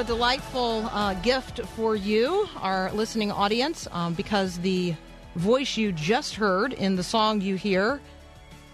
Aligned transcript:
A 0.00 0.04
delightful 0.04 0.86
uh, 0.94 1.12
gift 1.12 1.60
for 1.76 1.94
you, 1.94 2.48
our 2.56 2.90
listening 2.92 3.30
audience, 3.30 3.86
um, 3.92 4.14
because 4.14 4.56
the 4.60 4.94
voice 5.36 5.76
you 5.76 5.92
just 5.92 6.34
heard 6.36 6.72
in 6.72 6.96
the 6.96 7.02
song 7.02 7.42
you 7.42 7.54
hear 7.54 8.00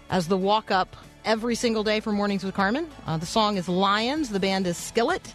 as 0.09 0.29
the 0.29 0.37
walk 0.37 0.71
up 0.71 0.95
every 1.25 1.53
single 1.53 1.83
day 1.83 1.99
for 1.99 2.13
Mornings 2.13 2.45
with 2.45 2.55
Carmen. 2.55 2.89
Uh, 3.05 3.17
the 3.17 3.25
song 3.25 3.57
is 3.57 3.67
Lions, 3.67 4.29
the 4.29 4.39
band 4.39 4.67
is 4.67 4.77
Skillet, 4.77 5.33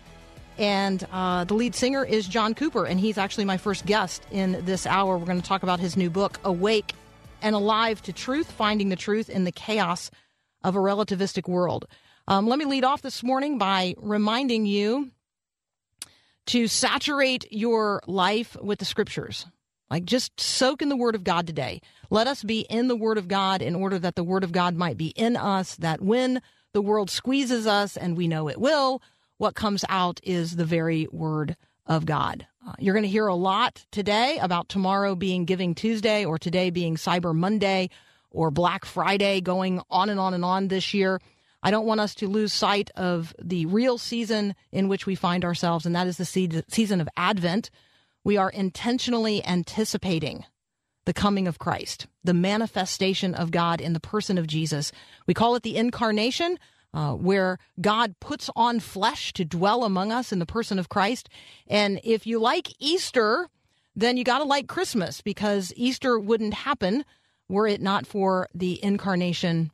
and 0.56 1.06
uh, 1.12 1.44
the 1.44 1.52
lead 1.52 1.74
singer 1.74 2.06
is 2.06 2.26
John 2.26 2.54
Cooper, 2.54 2.86
and 2.86 2.98
he's 2.98 3.18
actually 3.18 3.44
my 3.44 3.58
first 3.58 3.84
guest 3.84 4.22
in 4.30 4.64
this 4.64 4.86
hour. 4.86 5.18
We're 5.18 5.26
going 5.26 5.42
to 5.42 5.46
talk 5.46 5.62
about 5.62 5.78
his 5.78 5.94
new 5.94 6.08
book, 6.08 6.40
Awake 6.42 6.94
and 7.42 7.54
Alive 7.54 8.00
to 8.02 8.14
Truth 8.14 8.50
Finding 8.50 8.88
the 8.88 8.96
Truth 8.96 9.28
in 9.28 9.44
the 9.44 9.52
Chaos 9.52 10.10
of 10.64 10.74
a 10.74 10.78
Relativistic 10.78 11.46
World. 11.50 11.86
Um, 12.28 12.46
let 12.46 12.58
me 12.58 12.64
lead 12.64 12.84
off 12.84 13.02
this 13.02 13.22
morning 13.22 13.58
by 13.58 13.94
reminding 13.98 14.64
you 14.64 15.10
to 16.46 16.66
saturate 16.66 17.46
your 17.50 18.02
life 18.06 18.56
with 18.60 18.78
the 18.78 18.84
scriptures. 18.84 19.46
Like 19.90 20.04
just 20.04 20.40
soak 20.40 20.80
in 20.80 20.88
the 20.88 20.96
Word 20.96 21.14
of 21.14 21.24
God 21.24 21.46
today. 21.46 21.80
Let 22.08 22.26
us 22.26 22.42
be 22.42 22.60
in 22.60 22.88
the 22.88 22.96
Word 22.96 23.18
of 23.18 23.28
God 23.28 23.60
in 23.60 23.74
order 23.74 23.98
that 23.98 24.16
the 24.16 24.24
Word 24.24 24.42
of 24.42 24.52
God 24.52 24.74
might 24.74 24.96
be 24.96 25.08
in 25.08 25.36
us, 25.36 25.76
that 25.76 26.00
when 26.00 26.40
the 26.72 26.82
world 26.82 27.10
squeezes 27.10 27.66
us, 27.66 27.96
and 27.98 28.16
we 28.16 28.26
know 28.26 28.48
it 28.48 28.58
will, 28.58 29.02
what 29.36 29.54
comes 29.54 29.84
out 29.88 30.18
is 30.22 30.56
the 30.56 30.64
very 30.64 31.06
Word 31.12 31.56
of 31.86 32.06
God. 32.06 32.46
Uh, 32.66 32.72
you're 32.78 32.94
going 32.94 33.02
to 33.02 33.08
hear 33.08 33.26
a 33.26 33.34
lot 33.34 33.84
today 33.90 34.38
about 34.40 34.68
tomorrow 34.68 35.14
being 35.14 35.44
Giving 35.44 35.74
Tuesday 35.74 36.24
or 36.24 36.38
today 36.38 36.70
being 36.70 36.96
Cyber 36.96 37.34
Monday 37.34 37.90
or 38.30 38.50
Black 38.50 38.84
Friday, 38.84 39.40
going 39.40 39.82
on 39.90 40.08
and 40.08 40.18
on 40.18 40.32
and 40.32 40.44
on 40.44 40.68
this 40.68 40.94
year. 40.94 41.20
I 41.62 41.70
don't 41.70 41.86
want 41.86 42.00
us 42.00 42.14
to 42.16 42.28
lose 42.28 42.52
sight 42.52 42.90
of 42.96 43.34
the 43.40 43.66
real 43.66 43.98
season 43.98 44.54
in 44.72 44.88
which 44.88 45.06
we 45.06 45.14
find 45.14 45.44
ourselves, 45.44 45.86
and 45.86 45.94
that 45.94 46.06
is 46.06 46.16
the 46.16 46.64
season 46.68 47.00
of 47.00 47.08
Advent. 47.16 47.70
We 48.24 48.36
are 48.36 48.50
intentionally 48.50 49.44
anticipating 49.44 50.44
the 51.04 51.12
coming 51.12 51.48
of 51.48 51.58
Christ, 51.58 52.06
the 52.22 52.34
manifestation 52.34 53.34
of 53.34 53.50
God 53.50 53.80
in 53.80 53.92
the 53.92 54.00
person 54.00 54.38
of 54.38 54.46
Jesus. 54.46 54.92
We 55.26 55.34
call 55.34 55.56
it 55.56 55.62
the 55.62 55.76
incarnation, 55.76 56.58
uh, 56.94 57.14
where 57.14 57.58
God 57.80 58.14
puts 58.20 58.50
on 58.54 58.80
flesh 58.80 59.32
to 59.34 59.44
dwell 59.44 59.84
among 59.84 60.12
us 60.12 60.32
in 60.32 60.38
the 60.38 60.46
person 60.46 60.78
of 60.78 60.88
Christ. 60.88 61.28
And 61.66 62.00
if 62.04 62.26
you 62.26 62.38
like 62.38 62.74
Easter, 62.78 63.48
then 63.96 64.16
you 64.16 64.24
got 64.24 64.38
to 64.38 64.44
like 64.44 64.68
Christmas 64.68 65.20
because 65.20 65.72
Easter 65.76 66.18
wouldn't 66.18 66.54
happen 66.54 67.04
were 67.48 67.66
it 67.66 67.80
not 67.80 68.06
for 68.06 68.48
the 68.54 68.82
incarnation 68.82 69.70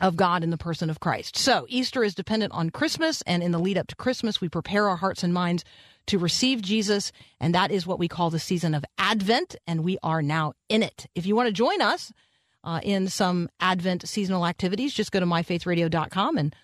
of 0.00 0.16
God 0.16 0.42
in 0.42 0.50
the 0.50 0.58
person 0.58 0.90
of 0.90 1.00
Christ. 1.00 1.36
So 1.36 1.66
Easter 1.68 2.02
is 2.02 2.14
dependent 2.14 2.52
on 2.52 2.70
Christmas, 2.70 3.22
and 3.22 3.42
in 3.42 3.52
the 3.52 3.58
lead 3.58 3.78
up 3.78 3.86
to 3.88 3.96
Christmas, 3.96 4.40
we 4.40 4.48
prepare 4.48 4.88
our 4.88 4.96
hearts 4.96 5.22
and 5.22 5.34
minds 5.34 5.64
to 6.06 6.18
receive 6.18 6.62
Jesus, 6.62 7.12
and 7.40 7.54
that 7.54 7.70
is 7.70 7.86
what 7.86 7.98
we 7.98 8.08
call 8.08 8.30
the 8.30 8.38
season 8.38 8.74
of 8.74 8.84
Advent, 8.98 9.54
and 9.66 9.84
we 9.84 9.98
are 10.02 10.22
now 10.22 10.54
in 10.68 10.82
it. 10.82 11.06
If 11.14 11.26
you 11.26 11.36
want 11.36 11.48
to 11.48 11.52
join 11.52 11.80
us 11.80 12.12
uh, 12.64 12.80
in 12.82 13.08
some 13.08 13.48
Advent 13.60 14.08
seasonal 14.08 14.46
activities, 14.46 14.94
just 14.94 15.12
go 15.12 15.20
to 15.20 15.26
myfaithradio.com 15.26 16.38
and 16.38 16.56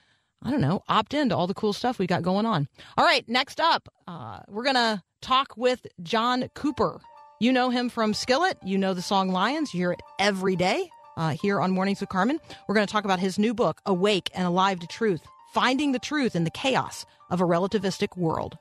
I 0.42 0.50
don't 0.52 0.60
know, 0.60 0.82
opt 0.88 1.14
in 1.14 1.30
to 1.30 1.36
all 1.36 1.48
the 1.48 1.54
cool 1.54 1.72
stuff 1.72 1.98
we 1.98 2.06
got 2.06 2.22
going 2.22 2.46
on. 2.46 2.68
All 2.96 3.04
right, 3.04 3.28
next 3.28 3.60
up, 3.60 3.88
uh, 4.06 4.38
we're 4.48 4.62
going 4.62 4.76
to 4.76 5.02
talk 5.20 5.56
with 5.56 5.84
John 6.00 6.48
Cooper. 6.54 7.00
You 7.40 7.52
know 7.52 7.70
him 7.70 7.88
from 7.88 8.14
Skillet. 8.14 8.56
You 8.64 8.78
know 8.78 8.94
the 8.94 9.02
song 9.02 9.30
Lions. 9.30 9.74
You 9.74 9.80
hear 9.80 9.92
it 9.92 10.00
every 10.20 10.54
day 10.54 10.90
uh, 11.18 11.30
here 11.30 11.60
on 11.60 11.72
Mornings 11.72 12.00
with 12.00 12.08
Carmen. 12.08 12.40
We're 12.66 12.74
going 12.74 12.86
to 12.86 12.92
talk 12.92 13.04
about 13.04 13.20
his 13.20 13.38
new 13.38 13.52
book, 13.52 13.82
Awake 13.84 14.30
and 14.34 14.46
Alive 14.46 14.78
to 14.80 14.86
Truth 14.86 15.26
Finding 15.52 15.92
the 15.92 15.98
Truth 15.98 16.36
in 16.36 16.44
the 16.44 16.50
Chaos 16.50 17.04
of 17.30 17.40
a 17.40 17.44
Relativistic 17.44 18.16
World. 18.16 18.56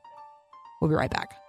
We'll 0.81 0.89
be 0.89 0.95
right 0.95 1.11
back. 1.11 1.46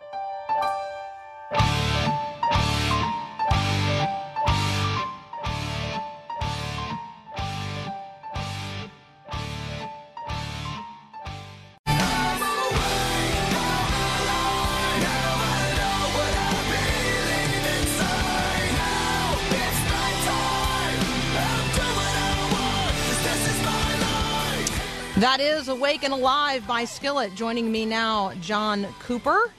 That 25.29 25.41
is 25.41 25.69
Awake 25.69 26.05
and 26.05 26.15
Alive 26.15 26.67
by 26.67 26.87
Skillet. 26.87 27.35
Joining 27.35 27.71
me 27.71 27.85
now, 27.85 28.33
John 28.41 28.87
Cooper. 29.01 29.53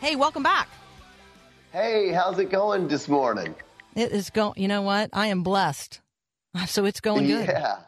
Hey, 0.00 0.16
welcome 0.16 0.42
back. 0.42 0.70
Hey, 1.70 2.12
how's 2.12 2.38
it 2.38 2.48
going 2.48 2.88
this 2.88 3.08
morning? 3.08 3.54
It 3.94 4.10
is 4.12 4.30
going, 4.30 4.54
you 4.56 4.68
know 4.68 4.80
what? 4.80 5.10
I 5.12 5.26
am 5.26 5.42
blessed. 5.42 6.00
So 6.66 6.86
it's 6.86 7.02
going 7.02 7.26
good. 7.26 7.46
Yeah. 7.46 7.80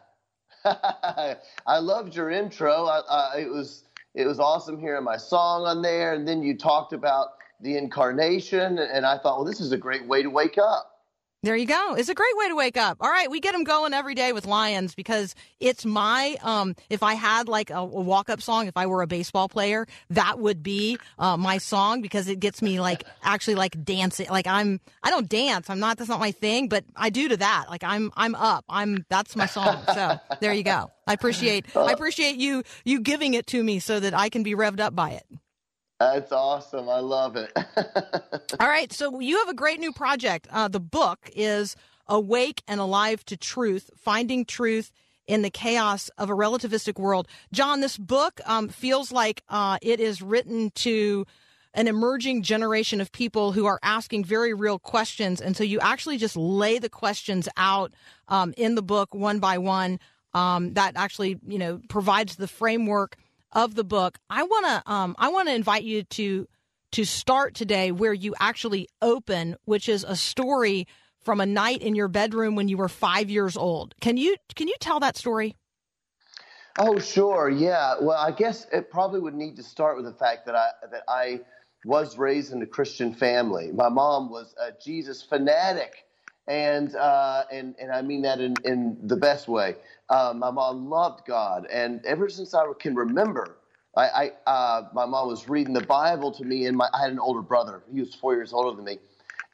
I 1.65 1.79
loved 1.79 2.15
your 2.15 2.29
intro. 2.29 2.85
I, 2.85 2.99
I, 3.09 3.37
it 3.39 3.49
was 3.49 3.85
it 4.13 4.27
was 4.27 4.39
awesome 4.39 4.79
hearing 4.79 5.03
my 5.03 5.17
song 5.17 5.65
on 5.65 5.81
there, 5.81 6.13
and 6.13 6.27
then 6.27 6.43
you 6.43 6.55
talked 6.55 6.93
about 6.93 7.29
the 7.59 7.75
incarnation, 7.75 8.77
and 8.77 9.03
I 9.03 9.17
thought, 9.17 9.37
well, 9.37 9.45
this 9.45 9.59
is 9.59 9.71
a 9.71 9.77
great 9.77 10.05
way 10.05 10.21
to 10.21 10.29
wake 10.29 10.59
up. 10.59 10.94
There 11.43 11.55
you 11.55 11.67
go. 11.67 11.93
It's 11.93 12.09
a 12.09 12.15
great 12.15 12.35
way 12.37 12.47
to 12.47 12.55
wake 12.55 12.75
up. 12.75 12.97
All 12.99 13.09
right, 13.09 13.29
we 13.29 13.39
get 13.39 13.51
them 13.51 13.63
going 13.63 13.93
every 13.93 14.15
day 14.15 14.33
with 14.33 14.47
Lions 14.47 14.95
because 14.95 15.35
it's 15.59 15.85
my 15.85 16.37
um 16.41 16.75
if 16.89 17.03
I 17.03 17.13
had 17.13 17.47
like 17.47 17.69
a, 17.69 17.75
a 17.75 17.85
walk-up 17.85 18.41
song 18.41 18.65
if 18.65 18.75
I 18.75 18.87
were 18.87 19.03
a 19.03 19.07
baseball 19.07 19.47
player, 19.47 19.85
that 20.09 20.39
would 20.39 20.63
be 20.63 20.97
uh, 21.19 21.37
my 21.37 21.59
song 21.59 22.01
because 22.01 22.27
it 22.27 22.39
gets 22.39 22.63
me 22.63 22.79
like 22.79 23.03
actually 23.23 23.55
like 23.55 23.83
dancing. 23.83 24.27
Like 24.27 24.47
I'm 24.47 24.79
I 25.03 25.11
don't 25.11 25.29
dance. 25.29 25.69
I'm 25.69 25.79
not 25.79 25.97
that's 25.97 26.09
not 26.09 26.19
my 26.19 26.31
thing, 26.31 26.67
but 26.67 26.83
I 26.95 27.11
do 27.11 27.27
to 27.29 27.37
that. 27.37 27.65
Like 27.69 27.83
I'm 27.83 28.11
I'm 28.15 28.33
up. 28.33 28.65
I'm 28.67 29.05
that's 29.09 29.35
my 29.35 29.45
song. 29.45 29.83
So, 29.93 30.19
there 30.39 30.53
you 30.53 30.63
go. 30.63 30.89
I 31.05 31.13
appreciate 31.13 31.67
I 31.75 31.91
appreciate 31.97 32.37
you 32.37 32.63
you 32.85 33.01
giving 33.01 33.35
it 33.35 33.45
to 33.47 33.63
me 33.63 33.77
so 33.77 33.99
that 33.99 34.15
I 34.15 34.29
can 34.29 34.41
be 34.41 34.55
revved 34.55 34.79
up 34.79 34.95
by 34.95 35.11
it. 35.11 35.25
That's 35.99 36.31
awesome. 36.31 36.89
I 36.89 36.99
love 36.99 37.35
it. 37.35 37.51
All 38.59 38.67
right. 38.67 38.91
So 38.91 39.19
you 39.19 39.37
have 39.39 39.49
a 39.49 39.53
great 39.53 39.79
new 39.79 39.93
project. 39.93 40.47
Uh, 40.51 40.67
the 40.67 40.79
book 40.79 41.29
is 41.35 41.75
Awake 42.07 42.61
and 42.67 42.79
Alive 42.79 43.23
to 43.25 43.37
Truth 43.37 43.89
Finding 43.97 44.45
Truth 44.45 44.91
in 45.25 45.41
the 45.41 45.49
Chaos 45.49 46.09
of 46.17 46.29
a 46.29 46.33
Relativistic 46.33 46.99
World. 46.99 47.27
John, 47.51 47.81
this 47.81 47.97
book 47.97 48.41
um, 48.45 48.67
feels 48.67 49.11
like 49.11 49.41
uh, 49.49 49.77
it 49.81 49.99
is 49.99 50.21
written 50.21 50.71
to 50.71 51.25
an 51.73 51.87
emerging 51.87 52.41
generation 52.41 53.01
of 53.01 53.11
people 53.11 53.51
who 53.51 53.65
are 53.65 53.79
asking 53.83 54.23
very 54.23 54.53
real 54.53 54.79
questions. 54.79 55.41
And 55.41 55.57
so 55.57 55.63
you 55.63 55.79
actually 55.79 56.17
just 56.17 56.35
lay 56.35 56.79
the 56.79 56.89
questions 56.89 57.49
out 57.57 57.93
um, 58.27 58.53
in 58.57 58.75
the 58.75 58.81
book 58.81 59.13
one 59.13 59.39
by 59.39 59.57
one. 59.57 59.99
Um, 60.33 60.73
that 60.73 60.93
actually, 60.97 61.39
you 61.47 61.57
know, 61.57 61.79
provides 61.87 62.35
the 62.35 62.47
framework 62.47 63.15
of 63.55 63.73
the 63.73 63.83
book, 63.83 64.19
I 64.29 64.43
want 64.43 64.65
to 64.65 64.91
um, 64.91 65.15
I 65.17 65.29
want 65.29 65.47
to 65.47 65.55
invite 65.55 65.83
you 65.83 66.03
to 66.03 66.47
to 66.91 67.05
start 67.05 67.55
today 67.55 67.91
where 67.91 68.13
you 68.13 68.35
actually 68.39 68.87
open, 69.01 69.55
which 69.65 69.89
is 69.89 70.03
a 70.03 70.15
story 70.15 70.87
from 71.23 71.41
a 71.41 71.45
night 71.45 71.81
in 71.81 71.95
your 71.95 72.07
bedroom 72.07 72.55
when 72.55 72.67
you 72.67 72.77
were 72.77 72.87
five 72.87 73.29
years 73.29 73.57
old. 73.57 73.95
Can 73.99 74.17
you 74.17 74.35
can 74.55 74.67
you 74.67 74.75
tell 74.79 74.99
that 74.99 75.17
story? 75.17 75.55
Oh, 76.77 76.99
sure. 76.99 77.49
Yeah. 77.49 77.95
Well, 78.01 78.17
I 78.17 78.31
guess 78.31 78.67
it 78.71 78.91
probably 78.91 79.21
would 79.21 79.33
need 79.33 79.55
to 79.55 79.63
start 79.63 79.95
with 79.95 80.05
the 80.05 80.13
fact 80.13 80.45
that 80.45 80.55
I 80.55 80.69
that 80.91 81.03
I 81.07 81.41
was 81.85 82.17
raised 82.17 82.51
in 82.51 82.61
a 82.61 82.65
Christian 82.65 83.13
family. 83.13 83.71
My 83.71 83.89
mom 83.89 84.29
was 84.29 84.53
a 84.59 84.71
Jesus 84.83 85.21
fanatic, 85.21 86.05
and 86.47 86.93
uh, 86.95 87.43
and 87.51 87.75
and 87.79 87.91
I 87.91 88.01
mean 88.01 88.23
that 88.23 88.39
in, 88.39 88.55
in 88.65 88.97
the 89.03 89.15
best 89.15 89.47
way. 89.47 89.77
Uh, 90.09 90.33
my 90.35 90.51
mom 90.51 90.89
loved 90.89 91.25
God, 91.25 91.67
and 91.71 92.05
ever 92.05 92.29
since 92.29 92.53
I 92.53 92.65
can 92.79 92.95
remember, 92.95 93.57
I, 93.97 94.31
I 94.47 94.51
uh, 94.51 94.89
my 94.93 95.05
mom 95.05 95.27
was 95.27 95.49
reading 95.49 95.73
the 95.73 95.85
Bible 95.85 96.31
to 96.33 96.43
me, 96.43 96.67
and 96.67 96.77
my, 96.77 96.89
I 96.93 97.01
had 97.03 97.11
an 97.11 97.19
older 97.19 97.41
brother. 97.41 97.83
He 97.91 97.99
was 98.01 98.13
four 98.15 98.35
years 98.35 98.53
older 98.53 98.75
than 98.75 98.85
me, 98.85 98.99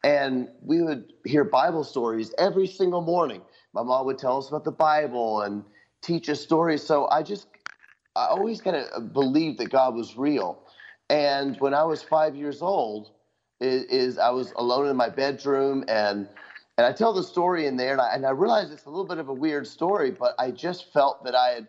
and 0.04 0.50
we 0.64 0.82
would 0.82 1.14
hear 1.26 1.44
Bible 1.46 1.84
stories 1.84 2.34
every 2.38 2.68
single 2.68 3.02
morning. 3.02 3.42
My 3.74 3.84
mom 3.84 4.06
would 4.08 4.18
tell 4.18 4.38
us 4.38 4.50
about 4.50 4.66
the 4.66 4.72
Bible 4.72 5.42
and 5.44 5.64
teach 6.02 6.30
us 6.30 6.42
stories. 6.42 6.84
So 6.84 7.08
I 7.10 7.24
just, 7.24 7.48
I 8.16 8.28
always 8.28 8.62
kind 8.62 8.76
of 8.76 9.14
believed 9.14 9.60
that 9.60 9.70
God 9.72 9.96
was 9.96 10.18
real. 10.18 10.64
And 11.10 11.58
when 11.60 11.74
I 11.74 11.84
was 11.84 12.04
five 12.04 12.36
years 12.36 12.62
old, 12.62 13.12
is 13.62 14.18
I 14.18 14.32
was 14.32 14.54
alone 14.56 14.88
in 14.88 14.98
my 14.98 15.10
bedroom 15.10 15.84
and 15.88 16.28
and 16.78 16.88
I 16.88 16.92
tell 16.94 17.14
the 17.14 17.24
story 17.24 17.68
in 17.68 17.78
there, 17.78 17.92
and 17.94 18.02
I, 18.02 18.14
and 18.14 18.26
I 18.26 18.32
realize 18.32 18.72
it's 18.72 18.86
a 18.86 18.90
little 18.90 19.06
bit 19.06 19.18
of 19.18 19.30
a 19.30 19.34
weird 19.34 19.68
story, 19.68 20.12
but 20.12 20.36
I 20.40 20.52
just 20.52 20.92
felt 20.94 21.24
that 21.26 21.36
I 21.36 21.50
had 21.50 21.68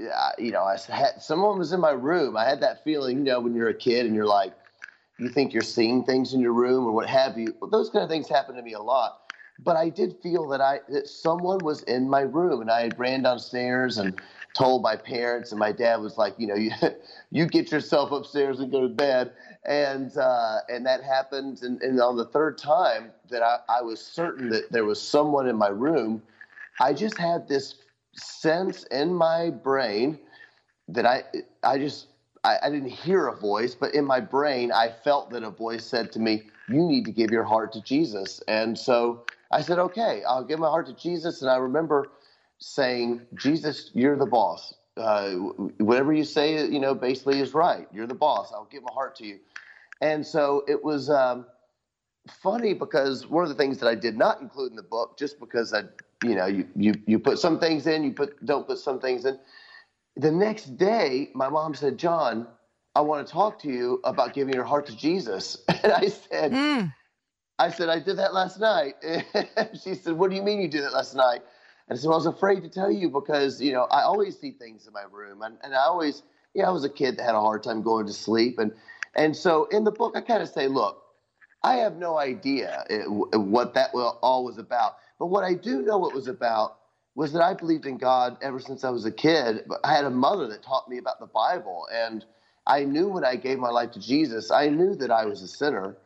uh, 0.00 0.30
you 0.38 0.50
know, 0.50 0.62
I 0.64 0.76
had 0.92 1.22
someone 1.22 1.58
was 1.58 1.72
in 1.72 1.80
my 1.80 1.92
room. 1.92 2.36
I 2.36 2.44
had 2.44 2.60
that 2.62 2.82
feeling, 2.84 3.18
you 3.18 3.24
know, 3.24 3.40
when 3.40 3.54
you're 3.54 3.68
a 3.68 3.74
kid 3.74 4.06
and 4.06 4.14
you're 4.14 4.26
like, 4.26 4.52
you 5.18 5.28
think 5.28 5.52
you're 5.52 5.62
seeing 5.62 6.04
things 6.04 6.34
in 6.34 6.40
your 6.40 6.52
room 6.52 6.86
or 6.86 6.92
what 6.92 7.08
have 7.08 7.38
you. 7.38 7.54
Well, 7.60 7.70
those 7.70 7.90
kind 7.90 8.02
of 8.02 8.10
things 8.10 8.28
happen 8.28 8.56
to 8.56 8.62
me 8.62 8.72
a 8.72 8.80
lot. 8.80 9.20
But 9.60 9.76
I 9.76 9.88
did 9.88 10.16
feel 10.20 10.48
that 10.48 10.60
I 10.60 10.80
that 10.88 11.06
someone 11.06 11.62
was 11.62 11.84
in 11.84 12.10
my 12.10 12.22
room, 12.22 12.60
and 12.60 12.70
I 12.70 12.82
had 12.82 12.98
ran 12.98 13.22
downstairs 13.22 13.98
and 13.98 14.20
told 14.52 14.82
my 14.82 14.96
parents, 14.96 15.52
and 15.52 15.60
my 15.60 15.70
dad 15.70 16.00
was 16.00 16.18
like, 16.18 16.34
you 16.38 16.48
know, 16.48 16.56
you 16.56 16.72
you 17.30 17.46
get 17.46 17.70
yourself 17.70 18.10
upstairs 18.10 18.58
and 18.58 18.72
go 18.72 18.80
to 18.80 18.88
bed, 18.88 19.32
and 19.66 20.16
uh, 20.16 20.58
and 20.68 20.84
that 20.86 21.02
happened. 21.02 21.62
And, 21.62 21.80
and 21.82 22.00
on 22.00 22.16
the 22.16 22.24
third 22.26 22.58
time 22.58 23.12
that 23.30 23.42
I, 23.42 23.58
I 23.68 23.82
was 23.82 24.00
certain 24.00 24.48
that 24.50 24.70
there 24.70 24.84
was 24.84 25.00
someone 25.00 25.48
in 25.48 25.56
my 25.56 25.68
room, 25.68 26.22
I 26.80 26.92
just 26.92 27.18
had 27.18 27.48
this 27.48 27.76
sense 28.14 28.84
in 28.84 29.12
my 29.12 29.50
brain 29.50 30.18
that 30.88 31.06
I 31.06 31.24
I 31.62 31.78
just 31.78 32.08
I, 32.44 32.58
I, 32.62 32.70
didn't 32.70 32.90
hear 32.90 33.28
a 33.28 33.34
voice, 33.34 33.74
but 33.74 33.94
in 33.94 34.04
my 34.04 34.20
brain 34.20 34.70
I 34.70 34.90
felt 34.90 35.30
that 35.30 35.42
a 35.42 35.50
voice 35.50 35.84
said 35.84 36.12
to 36.12 36.18
me, 36.18 36.42
"You 36.68 36.82
need 36.82 37.06
to 37.06 37.12
give 37.12 37.30
your 37.30 37.44
heart 37.44 37.72
to 37.72 37.82
Jesus." 37.82 38.42
And 38.48 38.78
so 38.78 39.24
I 39.50 39.62
said, 39.62 39.78
"Okay, 39.78 40.22
I'll 40.28 40.44
give 40.44 40.58
my 40.58 40.68
heart 40.68 40.86
to 40.86 40.94
Jesus." 40.94 41.40
And 41.42 41.50
I 41.50 41.56
remember 41.56 42.08
saying, 42.58 43.22
"Jesus, 43.34 43.90
you're 43.94 44.16
the 44.16 44.26
boss. 44.26 44.74
Uh, 44.96 45.30
whatever 45.78 46.12
you 46.12 46.22
say, 46.22 46.66
you 46.66 46.78
know, 46.78 46.94
basically 46.94 47.40
is 47.40 47.52
right. 47.52 47.88
You're 47.92 48.06
the 48.06 48.14
boss. 48.14 48.52
I'll 48.52 48.68
give 48.70 48.82
my 48.82 48.92
heart 48.92 49.16
to 49.16 49.26
you." 49.26 49.38
And 50.04 50.26
so 50.26 50.62
it 50.68 50.84
was. 50.84 51.10
Um, 51.10 51.46
funny 52.42 52.72
because 52.72 53.26
one 53.26 53.42
of 53.42 53.50
the 53.50 53.54
things 53.54 53.76
that 53.76 53.86
I 53.86 53.94
did 53.94 54.16
not 54.16 54.40
include 54.40 54.70
in 54.70 54.76
the 54.76 54.82
book, 54.82 55.18
just 55.18 55.38
because 55.38 55.74
I 55.74 55.82
you 56.24 56.34
know, 56.34 56.46
you, 56.46 56.66
you, 56.74 56.94
you 57.06 57.18
put 57.18 57.38
some 57.38 57.60
things 57.60 57.86
in, 57.86 58.02
you 58.02 58.12
put 58.12 58.44
don't 58.44 58.66
put 58.66 58.78
some 58.78 59.00
things 59.00 59.24
in. 59.24 59.38
The 60.16 60.30
next 60.30 60.76
day, 60.78 61.30
my 61.34 61.48
mom 61.48 61.74
said, 61.74 61.98
John, 61.98 62.46
I 62.94 63.00
want 63.00 63.26
to 63.26 63.32
talk 63.32 63.60
to 63.62 63.68
you 63.68 64.00
about 64.04 64.32
giving 64.32 64.54
your 64.54 64.64
heart 64.64 64.86
to 64.86 64.96
Jesus. 64.96 65.58
And 65.82 65.92
I 65.92 66.08
said, 66.08 66.52
mm. 66.52 66.94
I 67.58 67.68
said, 67.68 67.88
I 67.90 67.98
did 67.98 68.16
that 68.16 68.32
last 68.32 68.58
night. 68.58 68.94
she 69.84 69.94
said, 69.94 70.14
What 70.14 70.30
do 70.30 70.36
you 70.36 70.42
mean 70.42 70.60
you 70.60 70.68
did 70.68 70.82
it 70.82 70.92
last 70.92 71.14
night? 71.14 71.42
And 71.88 71.98
I 71.98 72.00
said, 72.00 72.08
well, 72.08 72.14
I 72.14 72.24
was 72.24 72.26
afraid 72.26 72.62
to 72.62 72.70
tell 72.70 72.90
you 72.90 73.10
because, 73.10 73.60
you 73.60 73.72
know, 73.72 73.84
I 73.90 74.02
always 74.02 74.38
see 74.38 74.52
things 74.52 74.86
in 74.86 74.94
my 74.94 75.04
room. 75.10 75.42
And, 75.42 75.58
and 75.62 75.74
I 75.74 75.82
always, 75.84 76.22
yeah, 76.54 76.66
I 76.66 76.70
was 76.70 76.84
a 76.84 76.88
kid 76.88 77.18
that 77.18 77.24
had 77.24 77.34
a 77.34 77.40
hard 77.40 77.62
time 77.62 77.82
going 77.82 78.06
to 78.06 78.12
sleep. 78.14 78.58
And, 78.58 78.72
and 79.16 79.36
so 79.36 79.66
in 79.66 79.84
the 79.84 79.92
book, 79.92 80.14
I 80.16 80.20
kind 80.20 80.42
of 80.42 80.48
say, 80.48 80.68
look, 80.68 81.02
I 81.62 81.76
have 81.76 81.96
no 81.96 82.18
idea 82.18 82.84
eh, 82.90 83.04
what 83.06 83.74
that 83.74 83.90
all 83.94 84.44
was 84.44 84.58
about. 84.58 84.96
But 85.18 85.26
what 85.26 85.44
I 85.44 85.54
do 85.54 85.82
know 85.82 86.06
it 86.06 86.14
was 86.14 86.28
about 86.28 86.78
was 87.16 87.32
that 87.32 87.42
I 87.42 87.54
believed 87.54 87.86
in 87.86 87.98
God 87.98 88.38
ever 88.42 88.60
since 88.60 88.84
I 88.84 88.90
was 88.90 89.04
a 89.04 89.12
kid. 89.12 89.64
I 89.84 89.94
had 89.94 90.04
a 90.04 90.10
mother 90.10 90.48
that 90.48 90.62
taught 90.62 90.88
me 90.88 90.98
about 90.98 91.20
the 91.20 91.26
Bible, 91.26 91.86
and 91.92 92.24
I 92.66 92.84
knew 92.84 93.08
when 93.08 93.24
I 93.24 93.36
gave 93.36 93.58
my 93.58 93.70
life 93.70 93.92
to 93.92 94.00
Jesus, 94.00 94.50
I 94.50 94.68
knew 94.68 94.94
that 94.96 95.10
I 95.10 95.26
was 95.26 95.42
a 95.42 95.48
sinner, 95.48 95.98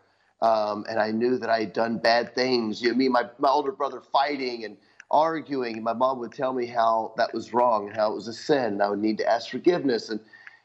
um, 0.43 0.84
and 0.88 0.99
I 1.00 1.12
knew 1.12 1.38
that 1.38 1.50
I 1.50 1.61
had 1.61 1.72
done 1.72 1.99
bad 1.99 2.34
things. 2.34 2.82
You 2.82 2.90
know, 2.90 2.96
me 2.96 3.06
and 3.06 3.14
my, 3.14 3.25
my 3.38 3.49
older 3.49 3.72
brother 3.72 4.00
fighting 4.00 4.64
and 4.64 4.76
arguing, 5.11 5.76
and 5.76 5.84
my 5.84 5.93
mom 5.94 6.19
would 6.20 6.32
tell 6.32 6.52
me 6.52 6.66
how 6.66 7.14
that 7.16 7.32
was 7.34 7.54
wrong 7.54 7.90
how 7.90 8.12
it 8.12 8.14
was 8.16 8.28
a 8.28 8.34
sin, 8.34 8.64
and 8.75 8.82
I 8.82 8.90
would 8.90 9.00
need 9.00 9.19
to 9.19 9.28
ask 9.31 9.50
forgiveness. 9.50 10.11
And 10.11 10.20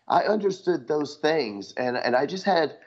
I 0.08 0.24
understood 0.24 0.88
those 0.88 1.18
things, 1.18 1.74
and 1.74 1.98
and 1.98 2.16
I 2.16 2.26
just 2.28 2.46
had. 2.46 2.78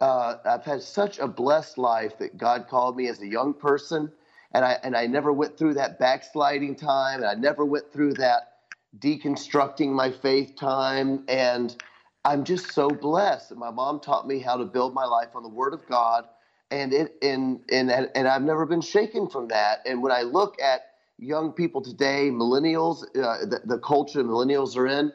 Uh, 0.00 0.36
I've 0.46 0.64
had 0.64 0.82
such 0.82 1.18
a 1.20 1.28
blessed 1.28 1.78
life 1.78 2.18
that 2.18 2.36
God 2.38 2.68
called 2.68 2.96
me 2.96 3.08
as 3.08 3.20
a 3.22 3.26
young 3.28 3.54
person 3.54 4.12
and 4.52 4.64
I 4.64 4.78
and 4.82 4.96
I 4.96 5.06
never 5.06 5.32
went 5.32 5.58
through 5.58 5.74
that 5.74 5.98
backsliding 5.98 6.76
time, 6.76 7.20
and 7.20 7.26
I 7.30 7.34
never 7.34 7.64
went 7.64 7.92
through 7.92 8.14
that 8.14 8.54
deconstructing 8.98 9.90
my 9.90 10.10
faith 10.10 10.56
time, 10.56 11.24
and 11.28 11.76
I'm 12.24 12.44
just 12.44 12.72
so 12.72 12.88
blessed. 12.90 13.54
My 13.56 13.70
mom 13.70 14.00
taught 14.00 14.26
me 14.26 14.40
how 14.40 14.56
to 14.56 14.64
build 14.64 14.94
my 14.94 15.04
life 15.04 15.30
on 15.34 15.42
the 15.42 15.48
Word 15.50 15.74
of 15.74 15.86
God, 15.86 16.26
and 16.70 16.92
it 16.92 17.16
and 17.22 17.62
and 17.70 17.90
and 17.92 18.28
I've 18.28 18.42
never 18.42 18.66
been 18.66 18.80
shaken 18.82 19.28
from 19.28 19.48
that. 19.48 19.80
And 19.86 20.02
when 20.02 20.12
I 20.12 20.22
look 20.22 20.60
at 20.62 20.82
young 21.18 21.52
people 21.52 21.82
today, 21.82 22.30
millennials, 22.32 23.04
uh, 23.16 23.46
the, 23.46 23.60
the 23.64 23.78
culture 23.80 24.24
millennials 24.24 24.76
are 24.76 24.86
in, 24.86 25.12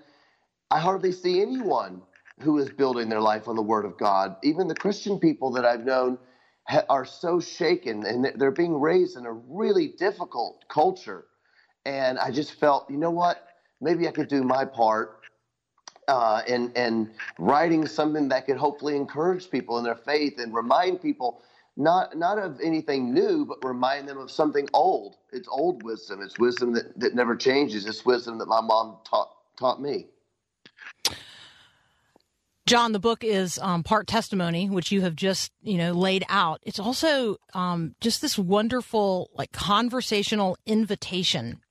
I 0.72 0.80
hardly 0.80 1.12
see 1.12 1.42
anyone 1.42 2.02
who 2.42 2.58
is 2.58 2.70
building 2.70 3.10
their 3.10 3.22
life 3.22 3.48
on 3.48 3.56
the 3.56 3.62
Word 3.62 3.86
of 3.86 3.98
God. 3.98 4.36
Even 4.44 4.68
the 4.68 4.76
Christian 4.76 5.20
people 5.20 5.52
that 5.52 5.66
I've 5.66 5.86
known 5.86 6.18
are 6.90 7.06
so 7.06 7.40
shaken 7.40 8.06
and 8.06 8.32
they're 8.36 8.52
being 8.52 8.80
raised 8.80 9.18
in 9.18 9.26
a 9.26 9.32
really 9.32 9.90
difficult 9.90 10.66
culture. 10.68 11.26
And 11.86 12.18
I 12.20 12.32
just 12.32 12.54
felt, 12.54 12.90
you 12.90 12.98
know 12.98 13.12
what? 13.12 13.48
Maybe 13.80 14.08
I 14.08 14.12
could 14.12 14.28
do 14.28 14.44
my 14.44 14.66
part 14.66 15.20
uh, 16.08 16.42
in, 16.48 16.72
in 16.74 17.12
writing 17.38 17.88
something 17.88 18.30
that 18.30 18.46
could 18.46 18.58
hopefully 18.58 18.96
encourage 18.96 19.50
people 19.50 19.78
in 19.78 19.84
their 19.84 19.96
faith 19.96 20.40
and 20.40 20.54
remind 20.54 21.02
people 21.02 21.42
not 21.78 22.18
not 22.18 22.40
of 22.40 22.62
anything 22.62 23.14
new, 23.14 23.46
but 23.46 23.58
remind 23.62 24.08
them 24.08 24.18
of 24.18 24.32
something 24.32 24.70
old. 24.74 25.18
It's 25.34 25.48
old 25.50 25.84
wisdom. 25.84 26.22
It's 26.22 26.40
wisdom 26.40 26.74
that, 26.74 26.98
that 27.00 27.16
never 27.16 27.36
changes. 27.36 27.86
It's 27.86 28.06
wisdom 28.06 28.38
that 28.38 28.48
my 28.48 28.62
mom 28.62 28.98
taught 29.04 29.30
taught 29.58 29.82
me. 29.82 30.08
John, 32.66 32.94
the 32.94 33.00
book 33.00 33.24
is 33.24 33.60
um, 33.60 33.84
part 33.84 34.08
testimony, 34.08 34.70
which 34.70 34.92
you 34.92 35.02
have 35.02 35.16
just 35.16 35.52
you 35.62 35.78
know 35.78 35.92
laid 35.92 36.26
out. 36.30 36.62
It's 36.64 36.80
also 36.80 37.38
um, 37.54 37.96
just 38.02 38.22
this 38.22 38.40
wonderful 38.40 39.30
like 39.36 39.52
conversational 39.52 40.58
invitation. 40.66 41.62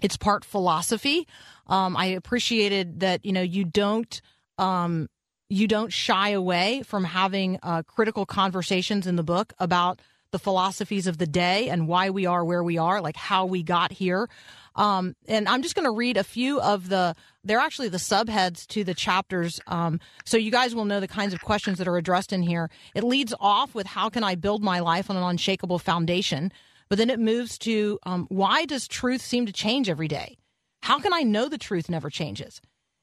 It's 0.00 0.16
part 0.16 0.44
philosophy. 0.44 1.28
Um, 1.66 1.96
I 1.96 2.06
appreciated 2.06 3.00
that 3.00 3.24
you 3.26 3.32
know 3.32 3.42
you 3.42 3.64
don't 3.64 4.20
um, 4.56 5.08
you 5.50 5.68
don't 5.68 5.92
shy 5.92 6.30
away 6.30 6.82
from 6.86 7.04
having 7.04 7.58
uh, 7.62 7.82
critical 7.82 8.24
conversations 8.24 9.06
in 9.06 9.16
the 9.16 9.22
book 9.22 9.52
about 9.58 10.00
the 10.30 10.38
philosophies 10.38 11.06
of 11.06 11.18
the 11.18 11.26
day 11.26 11.68
and 11.68 11.86
why 11.86 12.08
we 12.08 12.24
are 12.24 12.42
where 12.42 12.62
we 12.62 12.78
are, 12.78 13.02
like 13.02 13.16
how 13.16 13.44
we 13.44 13.62
got 13.62 13.92
here. 13.92 14.30
Um, 14.74 15.14
and 15.28 15.48
I'm 15.48 15.62
just 15.62 15.74
going 15.74 15.84
to 15.84 15.92
read 15.92 16.16
a 16.16 16.24
few 16.24 16.60
of 16.60 16.88
the, 16.88 17.14
they're 17.44 17.58
actually 17.58 17.88
the 17.88 17.98
subheads 17.98 18.66
to 18.68 18.84
the 18.84 18.94
chapters. 18.94 19.60
Um, 19.66 20.00
so 20.24 20.36
you 20.36 20.50
guys 20.50 20.74
will 20.74 20.84
know 20.84 21.00
the 21.00 21.08
kinds 21.08 21.32
of 21.34 21.40
questions 21.42 21.78
that 21.78 21.88
are 21.88 21.96
addressed 21.96 22.32
in 22.32 22.42
here. 22.42 22.70
It 22.94 23.04
leads 23.04 23.34
off 23.40 23.74
with 23.74 23.86
how 23.86 24.08
can 24.08 24.24
I 24.24 24.34
build 24.34 24.62
my 24.62 24.80
life 24.80 25.10
on 25.10 25.16
an 25.16 25.22
unshakable 25.22 25.78
foundation? 25.78 26.52
But 26.88 26.98
then 26.98 27.10
it 27.10 27.20
moves 27.20 27.58
to 27.58 27.98
um, 28.04 28.26
why 28.28 28.64
does 28.64 28.86
truth 28.88 29.22
seem 29.22 29.46
to 29.46 29.52
change 29.52 29.88
every 29.88 30.08
day? 30.08 30.36
How 30.82 30.98
can 30.98 31.12
I 31.12 31.22
know 31.22 31.48
the 31.48 31.58
truth 31.58 31.88
never 31.88 32.10
changes? 32.10 32.60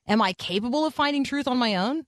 Am 0.07 0.21
I 0.21 0.33
capable 0.33 0.85
of 0.85 0.93
finding 0.93 1.23
truth 1.23 1.47
on 1.47 1.57
my 1.57 1.75
own? 1.75 2.05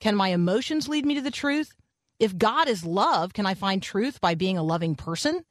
Can 0.00 0.16
my 0.16 0.28
emotions 0.28 0.88
lead 0.88 1.06
me 1.06 1.14
to 1.14 1.20
the 1.20 1.30
truth? 1.30 1.72
If 2.18 2.36
God 2.36 2.68
is 2.68 2.84
love, 2.84 3.32
can 3.32 3.46
I 3.46 3.54
find 3.54 3.82
truth 3.82 4.20
by 4.20 4.34
being 4.34 4.58
a 4.58 4.62
loving 4.62 4.94
person? 4.94 5.44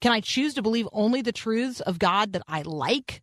Can 0.00 0.12
I 0.12 0.20
choose 0.20 0.54
to 0.54 0.62
believe 0.62 0.88
only 0.92 1.22
the 1.22 1.32
truths 1.32 1.80
of 1.80 1.98
God 1.98 2.32
that 2.32 2.42
I 2.46 2.62
like? 2.62 3.22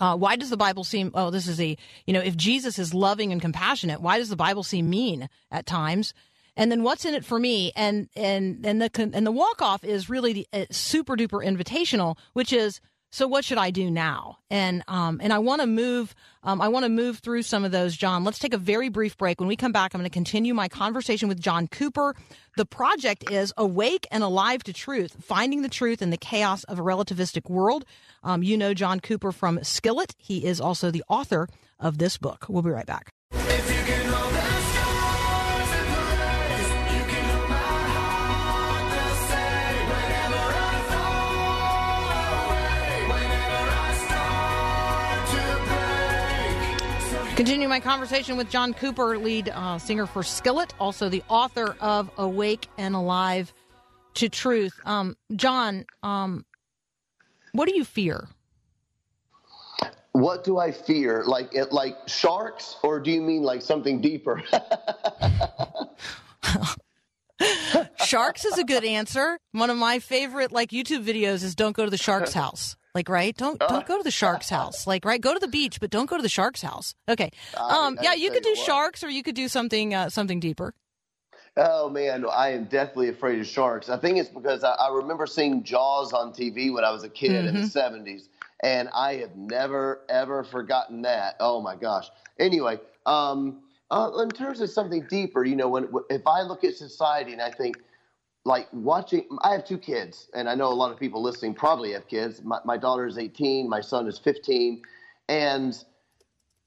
Uh, 0.00 0.16
why 0.16 0.36
does 0.36 0.50
the 0.50 0.56
Bible 0.56 0.84
seem, 0.84 1.10
oh, 1.14 1.30
this 1.30 1.46
is 1.46 1.60
a, 1.60 1.76
you 2.06 2.12
know, 2.12 2.20
if 2.20 2.36
Jesus 2.36 2.78
is 2.78 2.94
loving 2.94 3.32
and 3.32 3.40
compassionate, 3.40 4.00
why 4.00 4.18
does 4.18 4.28
the 4.28 4.36
Bible 4.36 4.62
seem 4.62 4.90
mean 4.90 5.28
at 5.50 5.66
times? 5.66 6.14
And 6.56 6.70
then 6.70 6.82
what's 6.82 7.04
in 7.04 7.14
it 7.14 7.24
for 7.24 7.38
me? 7.38 7.72
And, 7.74 8.08
and, 8.16 8.64
and 8.64 8.82
the, 8.82 9.10
and 9.12 9.26
the 9.26 9.32
walk 9.32 9.62
off 9.62 9.84
is 9.84 10.10
really 10.10 10.32
the 10.32 10.46
uh, 10.52 10.64
super 10.70 11.16
duper 11.16 11.44
invitational, 11.44 12.16
which 12.32 12.52
is, 12.52 12.80
so 13.14 13.28
what 13.28 13.44
should 13.44 13.58
I 13.58 13.70
do 13.70 13.92
now? 13.92 14.38
And 14.50 14.82
um, 14.88 15.20
and 15.22 15.32
I 15.32 15.38
want 15.38 15.60
to 15.60 15.68
move. 15.68 16.16
Um, 16.42 16.60
I 16.60 16.66
want 16.66 16.84
to 16.84 16.88
move 16.88 17.20
through 17.20 17.42
some 17.42 17.64
of 17.64 17.70
those, 17.70 17.96
John. 17.96 18.24
Let's 18.24 18.40
take 18.40 18.52
a 18.52 18.58
very 18.58 18.88
brief 18.88 19.16
break. 19.16 19.38
When 19.38 19.48
we 19.48 19.54
come 19.54 19.70
back, 19.70 19.94
I'm 19.94 20.00
going 20.00 20.10
to 20.10 20.12
continue 20.12 20.52
my 20.52 20.68
conversation 20.68 21.28
with 21.28 21.40
John 21.40 21.68
Cooper. 21.68 22.16
The 22.56 22.66
project 22.66 23.30
is 23.30 23.52
Awake 23.56 24.08
and 24.10 24.24
Alive 24.24 24.64
to 24.64 24.72
Truth: 24.72 25.22
Finding 25.22 25.62
the 25.62 25.68
Truth 25.68 26.02
in 26.02 26.10
the 26.10 26.16
Chaos 26.16 26.64
of 26.64 26.80
a 26.80 26.82
Relativistic 26.82 27.48
World. 27.48 27.84
Um, 28.24 28.42
you 28.42 28.58
know 28.58 28.74
John 28.74 28.98
Cooper 28.98 29.30
from 29.30 29.62
Skillet. 29.62 30.16
He 30.18 30.44
is 30.44 30.60
also 30.60 30.90
the 30.90 31.04
author 31.08 31.48
of 31.78 31.98
this 31.98 32.18
book. 32.18 32.46
We'll 32.48 32.62
be 32.62 32.70
right 32.70 32.86
back. 32.86 33.12
Continue 47.36 47.66
my 47.66 47.80
conversation 47.80 48.36
with 48.36 48.48
John 48.48 48.72
Cooper, 48.72 49.18
lead 49.18 49.48
uh, 49.48 49.76
singer 49.78 50.06
for 50.06 50.22
Skillet, 50.22 50.72
also 50.78 51.08
the 51.08 51.24
author 51.28 51.74
of 51.80 52.08
Awake 52.16 52.68
and 52.78 52.94
Alive 52.94 53.52
to 54.14 54.28
Truth. 54.28 54.78
Um, 54.84 55.16
John, 55.34 55.84
um, 56.04 56.44
what 57.50 57.68
do 57.68 57.74
you 57.74 57.84
fear? 57.84 58.28
What 60.12 60.44
do 60.44 60.58
I 60.58 60.70
fear? 60.70 61.24
Like 61.26 61.52
it, 61.56 61.72
like 61.72 61.96
sharks, 62.06 62.76
or 62.84 63.00
do 63.00 63.10
you 63.10 63.20
mean 63.20 63.42
like 63.42 63.62
something 63.62 64.00
deeper? 64.00 64.40
sharks 68.04 68.44
is 68.44 68.58
a 68.58 68.64
good 68.64 68.84
answer. 68.84 69.40
One 69.50 69.70
of 69.70 69.76
my 69.76 69.98
favorite 69.98 70.52
like 70.52 70.70
YouTube 70.70 71.04
videos 71.04 71.42
is 71.42 71.56
"Don't 71.56 71.74
go 71.74 71.84
to 71.84 71.90
the 71.90 71.98
shark's 71.98 72.32
house." 72.34 72.76
Like, 72.94 73.08
right? 73.08 73.36
Don't 73.36 73.58
don't 73.58 73.86
go 73.86 73.96
to 73.98 74.04
the 74.04 74.10
shark's 74.10 74.48
house. 74.48 74.86
Like, 74.86 75.04
right? 75.04 75.20
Go 75.20 75.34
to 75.34 75.40
the 75.40 75.48
beach, 75.48 75.80
but 75.80 75.90
don't 75.90 76.08
go 76.08 76.16
to 76.16 76.22
the 76.22 76.28
shark's 76.28 76.62
house. 76.62 76.94
Okay. 77.08 77.30
Um, 77.56 77.98
yeah, 78.00 78.14
you 78.14 78.30
could 78.30 78.44
do 78.44 78.54
sharks, 78.54 79.02
or 79.02 79.10
you 79.10 79.22
could 79.22 79.34
do 79.34 79.48
something 79.48 79.94
uh, 79.94 80.10
something 80.10 80.38
deeper. 80.38 80.74
Oh 81.56 81.88
man, 81.88 82.24
I 82.32 82.50
am 82.50 82.64
definitely 82.64 83.10
afraid 83.10 83.38
of 83.38 83.46
sharks. 83.46 83.88
I 83.88 83.96
think 83.96 84.18
it's 84.18 84.28
because 84.28 84.64
I, 84.64 84.72
I 84.72 84.92
remember 84.92 85.26
seeing 85.26 85.62
Jaws 85.62 86.12
on 86.12 86.32
TV 86.32 86.72
when 86.72 86.84
I 86.84 86.90
was 86.90 87.04
a 87.04 87.08
kid 87.08 87.30
mm-hmm. 87.30 87.48
in 87.48 87.54
the 87.54 87.68
'70s, 87.68 88.04
mm-hmm. 88.04 88.66
and 88.66 88.88
I 88.94 89.14
have 89.16 89.36
never 89.36 90.00
ever 90.08 90.42
forgotten 90.42 91.02
that. 91.02 91.36
Oh 91.38 91.60
my 91.60 91.76
gosh. 91.76 92.06
Anyway, 92.40 92.80
um, 93.06 93.60
uh, 93.90 94.10
in 94.22 94.30
terms 94.30 94.60
of 94.60 94.70
something 94.70 95.06
deeper, 95.08 95.44
you 95.44 95.54
know, 95.54 95.68
when 95.68 95.88
if 96.10 96.26
I 96.26 96.42
look 96.42 96.64
at 96.64 96.74
society 96.74 97.32
and 97.32 97.42
I 97.42 97.50
think 97.50 97.76
like 98.44 98.68
watching 98.72 99.26
i 99.42 99.52
have 99.52 99.64
two 99.64 99.78
kids 99.78 100.28
and 100.34 100.48
i 100.48 100.54
know 100.54 100.68
a 100.68 100.74
lot 100.74 100.90
of 100.92 100.98
people 100.98 101.22
listening 101.22 101.54
probably 101.54 101.92
have 101.92 102.06
kids 102.08 102.42
my, 102.42 102.58
my 102.64 102.76
daughter 102.76 103.06
is 103.06 103.18
18 103.18 103.68
my 103.68 103.80
son 103.80 104.06
is 104.06 104.18
15 104.18 104.82
and 105.28 105.84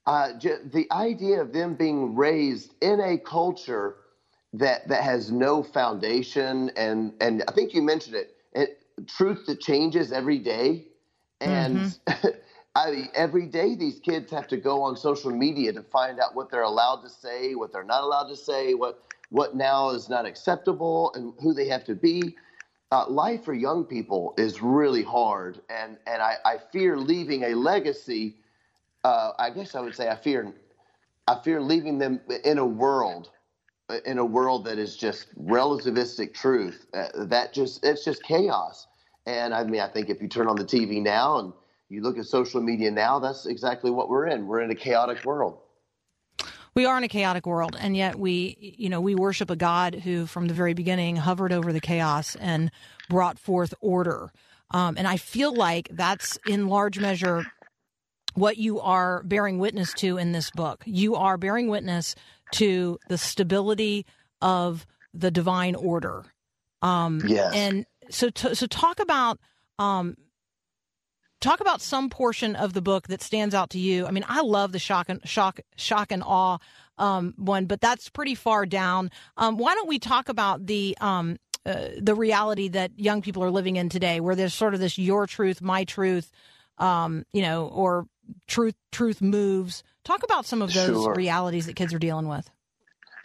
uh, 0.05 0.31
j- 0.39 0.59
the 0.71 0.87
idea 0.91 1.41
of 1.41 1.51
them 1.51 1.75
being 1.75 2.15
raised 2.15 2.73
in 2.81 3.01
a 3.01 3.17
culture 3.17 3.97
that 4.53 4.87
that 4.87 5.03
has 5.03 5.31
no 5.31 5.61
foundation 5.61 6.71
and 6.75 7.13
and 7.21 7.43
i 7.47 7.51
think 7.51 7.73
you 7.73 7.81
mentioned 7.81 8.15
it, 8.15 8.37
it 8.53 8.79
truth 9.07 9.45
that 9.45 9.59
changes 9.59 10.11
every 10.11 10.39
day 10.39 10.87
and 11.41 11.77
mm-hmm. 11.77 12.27
I 12.75 12.91
mean, 12.91 13.09
every 13.15 13.47
day 13.47 13.73
these 13.73 13.99
kids 13.99 14.31
have 14.31 14.47
to 14.49 14.57
go 14.57 14.83
on 14.83 14.95
social 14.95 15.31
media 15.31 15.73
to 15.73 15.81
find 15.81 16.19
out 16.19 16.35
what 16.35 16.51
they're 16.51 16.61
allowed 16.61 17.01
to 17.01 17.09
say, 17.09 17.55
what 17.55 17.73
they're 17.73 17.83
not 17.83 18.03
allowed 18.03 18.27
to 18.27 18.35
say, 18.35 18.75
what 18.75 19.01
what 19.29 19.55
now 19.55 19.89
is 19.91 20.09
not 20.09 20.25
acceptable 20.25 21.11
and 21.15 21.33
who 21.41 21.53
they 21.53 21.67
have 21.67 21.83
to 21.85 21.95
be. 21.95 22.35
Uh, 22.91 23.05
life 23.09 23.43
for 23.43 23.53
young 23.53 23.85
people 23.85 24.33
is 24.37 24.61
really 24.61 25.03
hard, 25.03 25.61
and 25.69 25.97
and 26.07 26.21
I, 26.21 26.35
I 26.45 26.57
fear 26.71 26.97
leaving 26.97 27.43
a 27.43 27.55
legacy. 27.55 28.35
Uh, 29.03 29.31
I 29.39 29.49
guess 29.51 29.75
I 29.75 29.81
would 29.81 29.95
say 29.95 30.09
I 30.09 30.15
fear 30.15 30.53
I 31.27 31.35
fear 31.35 31.61
leaving 31.61 31.97
them 31.99 32.21
in 32.45 32.57
a 32.57 32.65
world 32.65 33.29
in 34.05 34.17
a 34.17 34.25
world 34.25 34.65
that 34.65 34.77
is 34.79 34.95
just 34.95 35.27
relativistic 35.37 36.33
truth. 36.33 36.85
Uh, 36.93 37.07
that 37.25 37.53
just 37.53 37.83
it's 37.85 38.03
just 38.03 38.23
chaos. 38.23 38.87
And 39.25 39.53
I 39.53 39.63
mean, 39.63 39.81
I 39.81 39.87
think 39.87 40.09
if 40.09 40.21
you 40.21 40.27
turn 40.27 40.47
on 40.47 40.57
the 40.57 40.65
TV 40.65 41.01
now 41.01 41.39
and 41.39 41.53
you 41.89 42.01
look 42.01 42.17
at 42.17 42.25
social 42.25 42.61
media 42.61 42.91
now, 42.91 43.19
that's 43.19 43.45
exactly 43.45 43.91
what 43.91 44.09
we're 44.09 44.27
in. 44.27 44.47
We're 44.47 44.61
in 44.61 44.71
a 44.71 44.75
chaotic 44.75 45.23
world 45.25 45.59
we 46.77 46.85
are 46.85 46.97
in 46.97 47.03
a 47.03 47.07
chaotic 47.07 47.47
world 47.47 47.75
and 47.79 47.97
yet 47.97 48.17
we 48.17 48.75
you 48.77 48.87
know 48.87 49.01
we 49.01 49.15
worship 49.15 49.49
a 49.49 49.55
god 49.55 49.95
who 49.95 50.27
from 50.27 50.47
the 50.47 50.53
very 50.53 50.75
beginning 50.75 51.15
hovered 51.15 51.51
over 51.51 51.73
the 51.73 51.81
chaos 51.81 52.35
and 52.39 52.71
brought 53.09 53.39
forth 53.39 53.73
order. 53.81 54.31
Um, 54.69 54.95
and 54.97 55.07
i 55.07 55.17
feel 55.17 55.53
like 55.53 55.89
that's 55.91 56.37
in 56.45 56.67
large 56.67 56.99
measure 56.99 57.45
what 58.37 58.57
you 58.57 58.79
are 58.79 59.23
bearing 59.23 59.57
witness 59.57 59.91
to 59.93 60.17
in 60.17 60.31
this 60.31 60.51
book. 60.51 60.83
You 60.85 61.15
are 61.15 61.37
bearing 61.37 61.69
witness 61.69 62.13
to 62.51 62.99
the 63.09 63.17
stability 63.17 64.05
of 64.41 64.85
the 65.11 65.31
divine 65.31 65.73
order. 65.73 66.23
Um, 66.83 67.21
yes. 67.25 67.55
and 67.55 67.87
so 68.11 68.29
t- 68.29 68.53
so 68.53 68.67
talk 68.67 68.99
about 68.99 69.39
um, 69.79 70.15
talk 71.39 71.59
about 71.59 71.81
some 71.81 72.09
portion 72.09 72.55
of 72.55 72.73
the 72.73 72.81
book 72.81 73.07
that 73.07 73.21
stands 73.21 73.53
out 73.53 73.71
to 73.71 73.79
you. 73.79 74.05
I 74.05 74.11
mean, 74.11 74.25
I 74.27 74.41
love 74.41 74.71
the 74.71 74.79
shock 74.79 75.09
and 75.09 75.21
shock, 75.27 75.59
shock 75.75 76.11
and 76.11 76.23
awe 76.25 76.57
um, 76.97 77.33
one, 77.37 77.65
but 77.65 77.81
that's 77.81 78.09
pretty 78.09 78.35
far 78.35 78.65
down. 78.65 79.11
Um, 79.37 79.57
why 79.57 79.75
don't 79.75 79.87
we 79.87 79.99
talk 79.99 80.29
about 80.29 80.65
the 80.65 80.97
um, 80.99 81.37
uh, 81.65 81.89
the 81.99 82.15
reality 82.15 82.69
that 82.69 82.97
young 82.97 83.21
people 83.21 83.43
are 83.43 83.51
living 83.51 83.75
in 83.75 83.89
today, 83.89 84.19
where 84.19 84.35
there's 84.35 84.53
sort 84.53 84.73
of 84.73 84.79
this 84.79 84.97
your 84.97 85.27
truth, 85.27 85.61
my 85.61 85.83
truth, 85.83 86.31
um, 86.77 87.25
you 87.33 87.41
know, 87.41 87.67
or 87.67 88.07
truth 88.47 88.75
truth 88.91 89.21
moves. 89.21 89.83
Talk 90.03 90.23
about 90.23 90.45
some 90.45 90.61
of 90.61 90.73
those 90.73 91.03
sure. 91.03 91.13
realities 91.13 91.65
that 91.65 91.75
kids 91.75 91.93
are 91.93 91.99
dealing 91.99 92.27
with. 92.27 92.49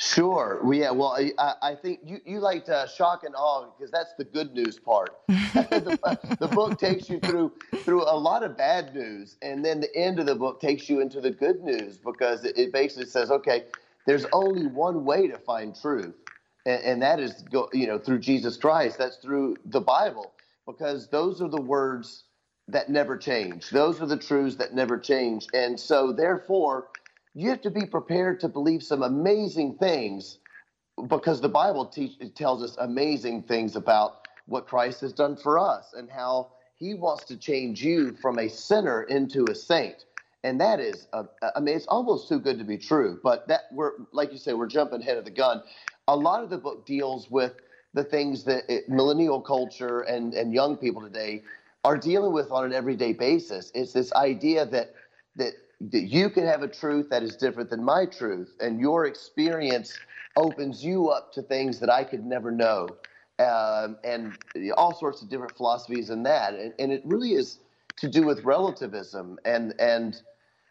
Sure. 0.03 0.59
Well, 0.65 0.75
yeah. 0.75 0.91
Well, 0.91 1.17
I, 1.39 1.55
I 1.63 1.75
think 1.77 2.01
you, 2.05 2.19
you 2.27 2.41
liked 2.41 2.69
uh, 2.69 2.89
shock 2.89 3.23
and 3.23 3.37
awe 3.37 3.71
because 3.71 3.93
that's 3.93 4.15
the 4.19 4.25
good 4.25 4.53
news 4.53 4.77
part. 4.77 5.17
the, 5.29 6.19
the, 6.41 6.49
book 6.49 6.77
takes 6.77 7.09
you 7.09 7.21
through 7.21 7.53
through 7.85 8.03
a 8.03 8.17
lot 8.17 8.43
of 8.43 8.57
bad 8.57 8.97
news, 8.97 9.37
and 9.43 9.65
then 9.65 9.81
the 9.81 9.95
end 9.95 10.19
of 10.19 10.27
the 10.27 10.35
book 10.35 10.61
takes 10.61 10.91
you 10.91 11.01
into 11.01 11.21
the 11.21 11.31
good 11.31 11.63
news 11.63 11.99
because 11.99 12.45
it, 12.45 12.59
it 12.59 12.73
basically 12.73 13.07
says, 13.07 13.31
okay, 13.31 13.67
there's 14.05 14.27
only 14.33 14.67
one 14.67 15.05
way 15.05 15.29
to 15.29 15.39
find 15.39 15.81
truth, 15.81 16.17
and, 16.67 16.83
and 16.83 17.03
that 17.03 17.21
is 17.21 17.45
go, 17.53 17.69
you 17.73 17.87
know 17.87 17.99
through 17.99 18.19
Jesus 18.19 18.57
Christ. 18.57 18.99
That's 18.99 19.19
through 19.19 19.57
the 19.67 19.81
Bible 19.81 20.33
because 20.67 21.07
those 21.11 21.41
are 21.41 21.49
the 21.49 21.61
words 21.61 22.25
that 22.67 22.91
never 22.91 23.17
change. 23.17 23.71
Those 23.71 24.01
are 24.01 24.07
the 24.07 24.17
truths 24.17 24.57
that 24.57 24.75
never 24.75 24.99
change, 24.99 25.47
and 25.55 25.79
so 25.79 26.13
therefore 26.13 26.89
you 27.35 27.49
have 27.49 27.63
to 27.63 27.71
be 27.71 27.87
prepared 27.87 28.41
to 28.41 28.49
believe 28.49 28.83
some 28.83 29.03
amazing 29.03 29.77
things 29.79 30.39
because 31.09 31.41
the 31.41 31.49
Bible 31.49 31.93
tells 32.35 32.63
us 32.63 32.77
amazing 32.79 33.43
things 33.45 33.77
about 33.77 34.27
what 34.47 34.67
Christ 34.67 35.01
has 35.01 35.13
done 35.13 35.37
for 35.37 35.59
us 35.59 35.95
and 35.97 36.11
how 36.11 36.53
he 36.77 36.95
wants 36.95 37.25
to 37.25 37.37
change 37.37 37.83
you 37.83 38.15
from 38.21 38.39
a 38.39 38.49
sinner 38.49 39.05
into 39.05 39.45
a 39.51 39.55
saint. 39.55 40.05
And 40.45 40.61
that 40.61 40.81
is, 40.81 41.07
uh, 41.13 41.25
I 41.55 41.61
mean, 41.61 41.77
it's 41.77 41.87
almost 41.87 42.29
too 42.29 42.41
good 42.41 42.59
to 42.59 42.65
be 42.65 42.77
true. 42.77 43.21
But 43.23 43.47
that 43.49 43.63
we're, 43.71 43.93
like 44.13 44.33
you 44.33 44.39
say, 44.39 44.53
we're 44.55 44.67
jumping 44.67 45.01
ahead 45.01 45.17
of 45.17 45.25
the 45.25 45.31
gun. 45.31 45.63
A 46.09 46.17
lot 46.17 46.43
of 46.43 46.51
the 46.51 46.59
book 46.59 46.85
deals 46.85 47.31
with 47.31 47.55
the 47.95 48.03
things 48.03 48.45
that 48.45 48.65
it, 48.69 48.89
millennial 48.89 49.41
culture 49.41 50.01
and, 50.01 50.35
and 50.35 50.53
young 50.53 50.77
people 50.77 51.01
today 51.01 51.43
are 51.85 51.97
dealing 51.97 52.33
with 52.33 52.51
on 52.51 52.65
an 52.65 52.73
everyday 52.73 53.13
basis. 53.13 53.71
It's 53.75 53.93
this 53.93 54.13
idea 54.15 54.67
that 54.67 54.95
that 55.37 55.55
you 55.91 56.31
can 56.31 56.47
have 56.47 56.63
a 56.63 56.69
truth 56.69 57.09
that 57.11 57.23
is 57.23 57.37
different 57.37 57.71
than 57.71 57.83
my 57.83 58.07
truth, 58.07 58.55
and 58.61 58.81
your 58.81 59.07
experience 59.07 59.99
opens 60.37 60.85
you 60.85 61.09
up 61.09 61.33
to 61.33 61.43
things 61.43 61.81
that 61.81 61.91
I 61.91 62.05
could 62.05 62.25
never 62.25 62.51
know, 62.51 62.97
um, 63.39 63.99
and 64.05 64.33
all 64.77 64.95
sorts 64.95 65.23
of 65.23 65.29
different 65.29 65.57
philosophies 65.57 66.11
in 66.11 66.23
that. 66.23 66.55
And, 66.55 66.73
and, 66.79 66.93
it 66.93 67.03
really 67.05 67.33
is 67.33 67.59
to 67.99 68.09
do 68.09 68.25
with 68.25 68.45
relativism 68.45 69.39
and 69.45 69.75
and 69.79 70.23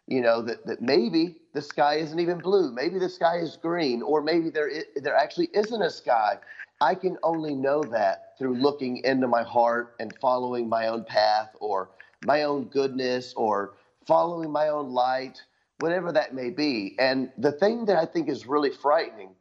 you 0.08 0.20
know 0.20 0.42
that, 0.42 0.66
that 0.66 0.82
maybe 0.82 1.36
the 1.54 1.62
sky 1.62 1.96
isn't 1.96 2.18
even 2.18 2.40
blue, 2.40 2.72
maybe 2.72 2.98
the 2.98 3.08
sky 3.08 3.38
is 3.38 3.56
green, 3.56 4.02
or 4.02 4.22
maybe 4.22 4.50
there 4.50 4.68
is, 4.68 4.84
there 4.96 5.16
actually 5.16 5.48
isn't 5.52 5.82
a 5.82 5.90
sky. 5.90 6.38
I 6.80 6.94
can 6.96 7.16
only 7.22 7.54
know 7.54 7.84
that 7.84 8.34
through 8.38 8.56
looking 8.56 8.98
into 9.04 9.28
my 9.28 9.44
heart 9.44 9.94
and 10.00 10.12
following 10.20 10.68
my 10.68 10.88
own 10.88 11.04
path 11.04 11.50
or 11.60 11.90
my 12.20 12.42
own 12.42 12.64
goodness 12.64 13.34
or 13.36 13.74
following 14.06 14.50
my 14.50 14.68
own 14.68 14.90
light, 14.90 15.40
whatever 15.80 16.12
that 16.12 16.34
may 16.34 16.50
be. 16.50 16.96
And 16.98 17.30
the 17.38 17.52
thing 17.52 17.86
that 17.86 17.96
I 17.96 18.06
think 18.06 18.28
is 18.28 18.46
really 18.46 18.70
frightening 18.70 19.34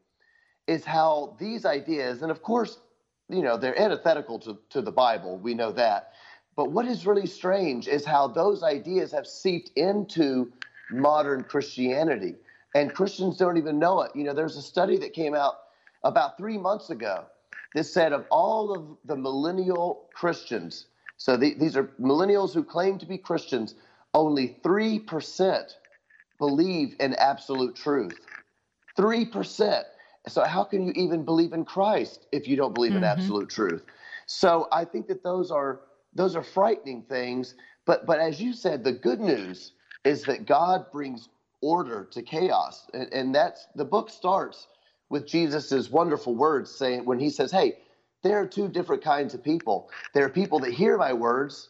is 0.67 0.85
how 0.85 1.35
these 1.39 1.65
ideas, 1.65 2.21
and 2.21 2.31
of 2.31 2.41
course, 2.41 2.79
you 3.29 3.41
know, 3.41 3.57
they're 3.57 3.79
antithetical 3.79 4.39
to, 4.39 4.57
to 4.69 4.81
the 4.81 4.91
Bible, 4.91 5.37
we 5.37 5.53
know 5.53 5.71
that. 5.71 6.13
But 6.55 6.71
what 6.71 6.85
is 6.85 7.05
really 7.05 7.27
strange 7.27 7.87
is 7.87 8.05
how 8.05 8.27
those 8.27 8.61
ideas 8.63 9.11
have 9.11 9.25
seeped 9.25 9.71
into 9.75 10.51
modern 10.91 11.43
Christianity. 11.43 12.35
And 12.75 12.93
Christians 12.93 13.37
don't 13.37 13.57
even 13.57 13.79
know 13.79 14.01
it. 14.01 14.11
You 14.15 14.23
know, 14.23 14.33
there's 14.33 14.57
a 14.57 14.61
study 14.61 14.97
that 14.97 15.13
came 15.13 15.33
out 15.33 15.55
about 16.03 16.37
three 16.37 16.57
months 16.57 16.89
ago 16.89 17.25
that 17.75 17.85
said 17.85 18.11
of 18.11 18.25
all 18.29 18.73
of 18.73 18.97
the 19.05 19.15
millennial 19.15 20.09
Christians, 20.13 20.87
so 21.17 21.37
the, 21.37 21.53
these 21.53 21.77
are 21.77 21.83
millennials 22.01 22.53
who 22.53 22.63
claim 22.63 22.97
to 22.97 23.05
be 23.05 23.17
Christians, 23.17 23.75
only 24.13 24.57
3% 24.63 25.73
believe 26.37 26.95
in 26.99 27.13
absolute 27.15 27.75
truth. 27.75 28.19
3%. 28.97 29.83
So, 30.27 30.43
how 30.43 30.63
can 30.63 30.85
you 30.85 30.93
even 30.95 31.25
believe 31.25 31.53
in 31.53 31.65
Christ 31.65 32.27
if 32.31 32.47
you 32.47 32.55
don't 32.55 32.75
believe 32.75 32.91
mm-hmm. 32.91 32.99
in 32.99 33.03
absolute 33.03 33.49
truth? 33.49 33.85
So, 34.27 34.67
I 34.71 34.85
think 34.85 35.07
that 35.07 35.23
those 35.23 35.49
are 35.49 35.81
those 36.13 36.35
are 36.35 36.43
frightening 36.43 37.03
things. 37.03 37.55
But, 37.85 38.05
but 38.05 38.19
as 38.19 38.41
you 38.41 38.53
said, 38.53 38.83
the 38.83 38.91
good 38.91 39.19
news 39.19 39.73
is 40.03 40.23
that 40.23 40.45
God 40.45 40.85
brings 40.91 41.29
order 41.61 42.07
to 42.11 42.21
chaos. 42.21 42.87
And, 42.93 43.11
and 43.13 43.35
that's 43.35 43.67
the 43.75 43.85
book 43.85 44.09
starts 44.09 44.67
with 45.09 45.27
Jesus' 45.27 45.89
wonderful 45.89 46.35
words 46.35 46.71
saying, 46.71 47.05
when 47.05 47.19
he 47.19 47.29
says, 47.29 47.51
Hey, 47.51 47.77
there 48.23 48.39
are 48.39 48.47
two 48.47 48.67
different 48.67 49.03
kinds 49.03 49.33
of 49.33 49.43
people. 49.43 49.89
There 50.13 50.25
are 50.25 50.29
people 50.29 50.59
that 50.59 50.73
hear 50.73 50.97
my 50.97 51.13
words 51.13 51.69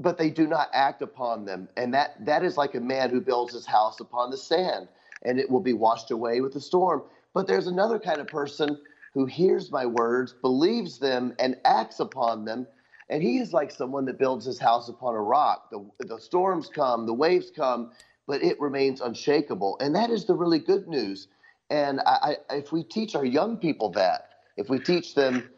but 0.00 0.18
they 0.18 0.30
do 0.30 0.46
not 0.46 0.68
act 0.72 1.02
upon 1.02 1.44
them. 1.44 1.68
And 1.76 1.94
that, 1.94 2.24
that 2.24 2.44
is 2.44 2.56
like 2.56 2.74
a 2.74 2.80
man 2.80 3.10
who 3.10 3.20
builds 3.20 3.54
his 3.54 3.66
house 3.66 4.00
upon 4.00 4.30
the 4.30 4.36
sand, 4.36 4.88
and 5.22 5.38
it 5.38 5.50
will 5.50 5.60
be 5.60 5.72
washed 5.72 6.10
away 6.10 6.40
with 6.40 6.52
the 6.52 6.60
storm. 6.60 7.02
But 7.32 7.46
there's 7.46 7.66
another 7.66 7.98
kind 7.98 8.20
of 8.20 8.26
person 8.26 8.78
who 9.14 9.24
hears 9.24 9.70
my 9.70 9.86
words, 9.86 10.34
believes 10.34 10.98
them, 10.98 11.34
and 11.38 11.56
acts 11.64 12.00
upon 12.00 12.44
them. 12.44 12.66
And 13.08 13.22
he 13.22 13.38
is 13.38 13.52
like 13.52 13.70
someone 13.70 14.04
that 14.06 14.18
builds 14.18 14.44
his 14.44 14.58
house 14.58 14.88
upon 14.88 15.14
a 15.14 15.20
rock. 15.20 15.70
The, 15.70 15.84
the 16.00 16.20
storms 16.20 16.68
come, 16.68 17.06
the 17.06 17.14
waves 17.14 17.50
come, 17.54 17.92
but 18.26 18.42
it 18.42 18.60
remains 18.60 19.00
unshakable. 19.00 19.78
And 19.80 19.94
that 19.94 20.10
is 20.10 20.26
the 20.26 20.34
really 20.34 20.58
good 20.58 20.86
news. 20.88 21.28
And 21.70 22.00
I, 22.00 22.36
I, 22.50 22.56
if 22.56 22.72
we 22.72 22.82
teach 22.82 23.14
our 23.14 23.24
young 23.24 23.56
people 23.56 23.90
that, 23.92 24.28
if 24.56 24.68
we 24.68 24.78
teach 24.78 25.14
them 25.14 25.48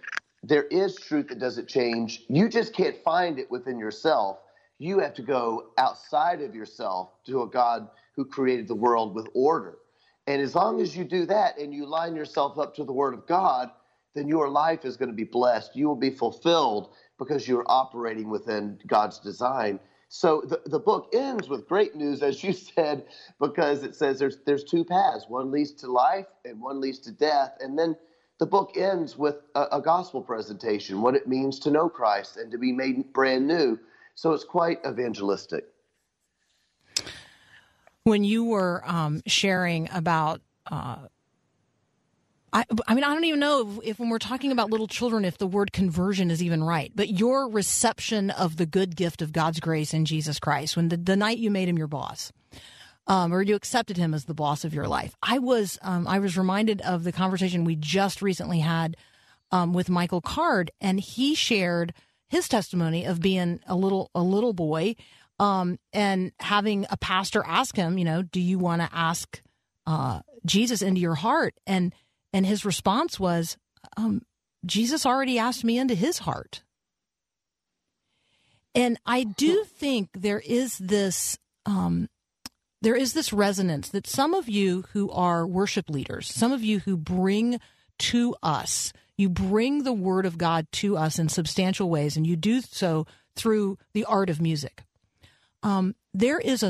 there 0.42 0.64
is 0.64 0.96
truth 0.96 1.28
that 1.28 1.38
doesn't 1.38 1.68
change. 1.68 2.24
You 2.28 2.48
just 2.48 2.72
can't 2.72 2.96
find 3.02 3.38
it 3.38 3.50
within 3.50 3.78
yourself. 3.78 4.38
You 4.78 5.00
have 5.00 5.14
to 5.14 5.22
go 5.22 5.70
outside 5.78 6.40
of 6.40 6.54
yourself 6.54 7.10
to 7.26 7.42
a 7.42 7.48
God 7.48 7.88
who 8.14 8.24
created 8.24 8.68
the 8.68 8.74
world 8.74 9.14
with 9.14 9.28
order. 9.34 9.78
And 10.26 10.40
as 10.42 10.54
long 10.54 10.80
as 10.80 10.96
you 10.96 11.04
do 11.04 11.26
that 11.26 11.58
and 11.58 11.72
you 11.72 11.86
line 11.86 12.14
yourself 12.14 12.58
up 12.58 12.74
to 12.76 12.84
the 12.84 12.92
Word 12.92 13.14
of 13.14 13.26
God, 13.26 13.70
then 14.14 14.28
your 14.28 14.48
life 14.48 14.84
is 14.84 14.96
going 14.96 15.10
to 15.10 15.16
be 15.16 15.24
blessed. 15.24 15.74
You 15.74 15.88
will 15.88 15.96
be 15.96 16.10
fulfilled 16.10 16.90
because 17.18 17.48
you're 17.48 17.64
operating 17.66 18.28
within 18.28 18.78
God's 18.86 19.18
design. 19.18 19.80
So 20.08 20.42
the, 20.46 20.60
the 20.66 20.78
book 20.78 21.08
ends 21.12 21.48
with 21.48 21.68
great 21.68 21.94
news, 21.94 22.22
as 22.22 22.42
you 22.42 22.52
said, 22.74 23.06
because 23.40 23.82
it 23.82 23.94
says 23.94 24.18
there's 24.18 24.38
there's 24.46 24.64
two 24.64 24.84
paths. 24.84 25.26
One 25.28 25.50
leads 25.50 25.72
to 25.74 25.90
life 25.90 26.26
and 26.44 26.60
one 26.60 26.80
leads 26.80 26.98
to 27.00 27.12
death. 27.12 27.54
And 27.60 27.78
then 27.78 27.96
the 28.38 28.46
book 28.46 28.76
ends 28.76 29.18
with 29.18 29.36
a, 29.54 29.64
a, 29.72 29.80
gospel 29.80 30.22
presentation, 30.22 31.02
what 31.02 31.14
it 31.14 31.26
means 31.26 31.58
to 31.60 31.70
know 31.70 31.88
Christ 31.88 32.36
and 32.36 32.50
to 32.52 32.58
be 32.58 32.72
made 32.72 33.12
brand 33.12 33.48
new. 33.48 33.78
So 34.14 34.32
it's 34.32 34.44
quite 34.44 34.78
evangelistic. 34.86 35.64
When 38.04 38.24
you 38.24 38.44
were 38.44 38.82
um, 38.86 39.22
sharing 39.26 39.88
about, 39.92 40.40
uh, 40.70 40.96
I, 42.52 42.64
I, 42.86 42.94
mean, 42.94 43.04
I 43.04 43.12
don't 43.12 43.24
even 43.24 43.40
know 43.40 43.60
if, 43.60 43.88
if, 43.88 43.98
when 43.98 44.08
we're 44.08 44.18
talking 44.18 44.52
about 44.52 44.70
little 44.70 44.86
children, 44.86 45.24
if 45.24 45.36
the 45.36 45.46
word 45.46 45.72
conversion 45.72 46.30
is 46.30 46.42
even 46.42 46.62
right, 46.62 46.90
but 46.94 47.08
your 47.08 47.48
reception 47.48 48.30
of 48.30 48.56
the 48.56 48.66
good 48.66 48.96
gift 48.96 49.20
of 49.20 49.32
God's 49.32 49.60
grace 49.60 49.92
in 49.92 50.04
Jesus 50.04 50.38
Christ, 50.38 50.76
when 50.76 50.88
the, 50.88 50.96
the 50.96 51.16
night 51.16 51.38
you 51.38 51.50
made 51.50 51.68
him 51.68 51.76
your 51.76 51.88
boss, 51.88 52.32
um, 53.08 53.32
or 53.32 53.42
you 53.42 53.56
accepted 53.56 53.96
him 53.96 54.14
as 54.14 54.26
the 54.26 54.34
boss 54.34 54.64
of 54.64 54.74
your 54.74 54.86
life. 54.86 55.16
I 55.22 55.38
was 55.38 55.78
um, 55.82 56.06
I 56.06 56.18
was 56.18 56.38
reminded 56.38 56.80
of 56.82 57.04
the 57.04 57.12
conversation 57.12 57.64
we 57.64 57.74
just 57.74 58.22
recently 58.22 58.60
had 58.60 58.96
um, 59.50 59.72
with 59.72 59.88
Michael 59.88 60.20
Card, 60.20 60.70
and 60.80 61.00
he 61.00 61.34
shared 61.34 61.94
his 62.28 62.48
testimony 62.48 63.06
of 63.06 63.20
being 63.20 63.60
a 63.66 63.74
little 63.74 64.10
a 64.14 64.22
little 64.22 64.52
boy 64.52 64.94
um, 65.40 65.78
and 65.92 66.32
having 66.38 66.86
a 66.90 66.96
pastor 66.96 67.42
ask 67.46 67.74
him, 67.74 67.96
you 67.98 68.04
know, 68.04 68.22
do 68.22 68.40
you 68.40 68.58
want 68.58 68.82
to 68.82 68.88
ask 68.92 69.40
uh, 69.86 70.20
Jesus 70.44 70.82
into 70.82 71.00
your 71.00 71.14
heart? 71.14 71.54
And 71.66 71.94
and 72.32 72.44
his 72.44 72.64
response 72.64 73.18
was, 73.18 73.56
um, 73.96 74.22
Jesus 74.66 75.06
already 75.06 75.38
asked 75.38 75.64
me 75.64 75.78
into 75.78 75.94
his 75.94 76.18
heart. 76.18 76.62
And 78.74 78.98
I 79.06 79.24
do 79.24 79.64
think 79.64 80.10
there 80.12 80.40
is 80.40 80.76
this 80.76 81.38
um, 81.64 82.08
there 82.80 82.94
is 82.96 83.12
this 83.12 83.32
resonance 83.32 83.88
that 83.88 84.06
some 84.06 84.34
of 84.34 84.48
you 84.48 84.84
who 84.92 85.10
are 85.10 85.46
worship 85.46 85.90
leaders, 85.90 86.28
some 86.28 86.52
of 86.52 86.62
you 86.62 86.80
who 86.80 86.96
bring 86.96 87.60
to 87.98 88.36
us, 88.42 88.92
you 89.16 89.28
bring 89.28 89.82
the 89.82 89.92
word 89.92 90.26
of 90.26 90.38
God 90.38 90.66
to 90.72 90.96
us 90.96 91.18
in 91.18 91.28
substantial 91.28 91.90
ways, 91.90 92.16
and 92.16 92.26
you 92.26 92.36
do 92.36 92.60
so 92.60 93.06
through 93.34 93.78
the 93.92 94.04
art 94.04 94.30
of 94.30 94.40
music. 94.40 94.84
Um, 95.62 95.96
there 96.14 96.38
is 96.38 96.62
a, 96.62 96.68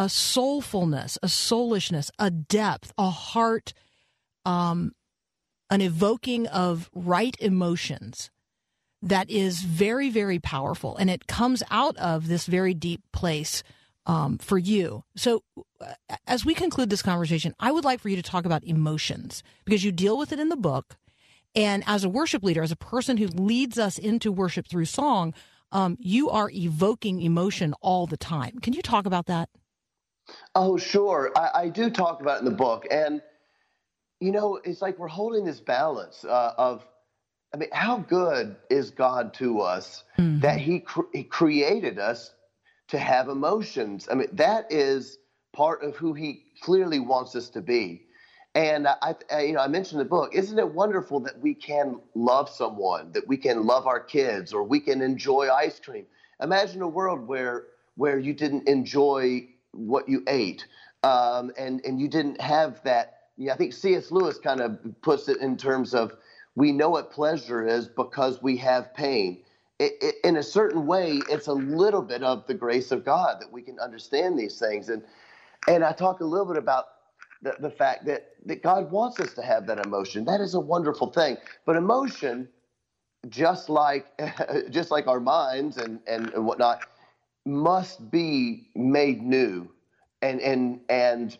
a 0.00 0.08
soulfulness, 0.08 1.18
a 1.22 1.28
soulishness, 1.28 2.10
a 2.18 2.30
depth, 2.30 2.92
a 2.96 3.10
heart, 3.10 3.72
um, 4.44 4.92
an 5.70 5.80
evoking 5.80 6.46
of 6.46 6.88
right 6.94 7.36
emotions 7.40 8.30
that 9.02 9.28
is 9.28 9.60
very, 9.62 10.10
very 10.10 10.38
powerful. 10.38 10.96
And 10.96 11.10
it 11.10 11.26
comes 11.26 11.62
out 11.70 11.96
of 11.98 12.28
this 12.28 12.46
very 12.46 12.74
deep 12.74 13.02
place 13.12 13.62
um, 14.08 14.38
for 14.38 14.58
you. 14.58 15.04
So, 15.16 15.42
uh, 15.80 15.92
as 16.26 16.44
we 16.44 16.54
conclude 16.54 16.90
this 16.90 17.02
conversation, 17.02 17.54
I 17.60 17.70
would 17.70 17.84
like 17.84 18.00
for 18.00 18.08
you 18.08 18.16
to 18.16 18.22
talk 18.22 18.46
about 18.46 18.64
emotions 18.64 19.42
because 19.64 19.84
you 19.84 19.92
deal 19.92 20.18
with 20.18 20.32
it 20.32 20.40
in 20.40 20.48
the 20.48 20.56
book. 20.56 20.96
And 21.54 21.84
as 21.86 22.04
a 22.04 22.08
worship 22.08 22.42
leader, 22.42 22.62
as 22.62 22.72
a 22.72 22.76
person 22.76 23.18
who 23.18 23.26
leads 23.26 23.78
us 23.78 23.98
into 23.98 24.32
worship 24.32 24.66
through 24.66 24.86
song, 24.86 25.34
um, 25.70 25.96
you 26.00 26.30
are 26.30 26.50
evoking 26.50 27.20
emotion 27.20 27.74
all 27.80 28.06
the 28.06 28.16
time. 28.16 28.58
Can 28.60 28.72
you 28.72 28.82
talk 28.82 29.06
about 29.06 29.26
that? 29.26 29.50
Oh, 30.54 30.76
sure. 30.76 31.30
I, 31.36 31.50
I 31.54 31.68
do 31.68 31.90
talk 31.90 32.20
about 32.20 32.36
it 32.36 32.38
in 32.40 32.44
the 32.46 32.50
book. 32.50 32.86
And, 32.90 33.22
you 34.20 34.32
know, 34.32 34.60
it's 34.64 34.80
like 34.80 34.98
we're 34.98 35.08
holding 35.08 35.44
this 35.44 35.60
balance 35.60 36.24
uh, 36.24 36.54
of, 36.56 36.86
I 37.52 37.58
mean, 37.58 37.70
how 37.72 37.98
good 37.98 38.56
is 38.70 38.90
God 38.90 39.34
to 39.34 39.60
us 39.60 40.04
mm-hmm. 40.18 40.40
that 40.40 40.58
he, 40.58 40.80
cre- 40.80 41.10
he 41.12 41.24
created 41.24 41.98
us 41.98 42.32
to 42.88 42.98
have 42.98 43.28
emotions. 43.28 44.08
I 44.10 44.14
mean, 44.14 44.28
that 44.32 44.66
is 44.70 45.18
part 45.52 45.82
of 45.82 45.96
who 45.96 46.14
he 46.14 46.42
clearly 46.62 46.98
wants 46.98 47.34
us 47.34 47.50
to 47.50 47.60
be. 47.60 48.02
And 48.54 48.88
I, 48.88 49.14
I, 49.32 49.40
you 49.42 49.52
know, 49.52 49.60
I 49.60 49.68
mentioned 49.68 50.00
the 50.00 50.06
book. 50.06 50.34
Isn't 50.34 50.58
it 50.58 50.68
wonderful 50.74 51.20
that 51.20 51.38
we 51.40 51.54
can 51.54 52.00
love 52.14 52.48
someone, 52.48 53.12
that 53.12 53.28
we 53.28 53.36
can 53.36 53.64
love 53.64 53.86
our 53.86 54.00
kids, 54.00 54.52
or 54.52 54.64
we 54.64 54.80
can 54.80 55.02
enjoy 55.02 55.48
ice 55.50 55.78
cream? 55.78 56.06
Imagine 56.42 56.82
a 56.82 56.88
world 56.88 57.26
where 57.26 57.64
where 57.96 58.18
you 58.18 58.32
didn't 58.32 58.68
enjoy 58.68 59.46
what 59.72 60.08
you 60.08 60.22
ate, 60.28 60.66
um, 61.02 61.52
and 61.58 61.80
and 61.84 62.00
you 62.00 62.08
didn't 62.08 62.40
have 62.40 62.82
that. 62.84 63.14
Yeah, 63.36 63.52
I 63.52 63.56
think 63.56 63.72
C.S. 63.72 64.10
Lewis 64.10 64.38
kind 64.38 64.60
of 64.60 64.78
puts 65.02 65.28
it 65.28 65.38
in 65.38 65.56
terms 65.56 65.94
of 65.94 66.12
we 66.56 66.72
know 66.72 66.90
what 66.90 67.12
pleasure 67.12 67.66
is 67.66 67.88
because 67.88 68.42
we 68.42 68.56
have 68.56 68.92
pain 68.94 69.38
it, 69.78 70.16
in 70.24 70.36
a 70.36 70.42
certain 70.42 70.86
way, 70.86 71.18
it's 71.28 71.46
a 71.46 71.52
little 71.52 72.02
bit 72.02 72.22
of 72.22 72.46
the 72.46 72.54
grace 72.54 72.90
of 72.92 73.04
God 73.04 73.40
that 73.40 73.52
we 73.52 73.62
can 73.62 73.78
understand 73.78 74.38
these 74.38 74.58
things. 74.58 74.88
And 74.88 75.02
and 75.68 75.84
I 75.84 75.92
talk 75.92 76.20
a 76.20 76.24
little 76.24 76.46
bit 76.46 76.56
about 76.56 76.86
the, 77.42 77.54
the 77.60 77.70
fact 77.70 78.06
that, 78.06 78.30
that 78.46 78.62
God 78.62 78.90
wants 78.90 79.20
us 79.20 79.34
to 79.34 79.42
have 79.42 79.66
that 79.66 79.78
emotion. 79.78 80.24
That 80.24 80.40
is 80.40 80.54
a 80.54 80.60
wonderful 80.60 81.12
thing. 81.12 81.36
But 81.66 81.76
emotion, 81.76 82.48
just 83.28 83.68
like 83.68 84.06
just 84.70 84.90
like 84.90 85.06
our 85.06 85.20
minds 85.20 85.76
and, 85.76 86.00
and, 86.06 86.32
and 86.32 86.46
whatnot, 86.46 86.82
must 87.46 88.10
be 88.10 88.70
made 88.74 89.22
new 89.22 89.70
and 90.22 90.40
and 90.40 90.80
and 90.88 91.38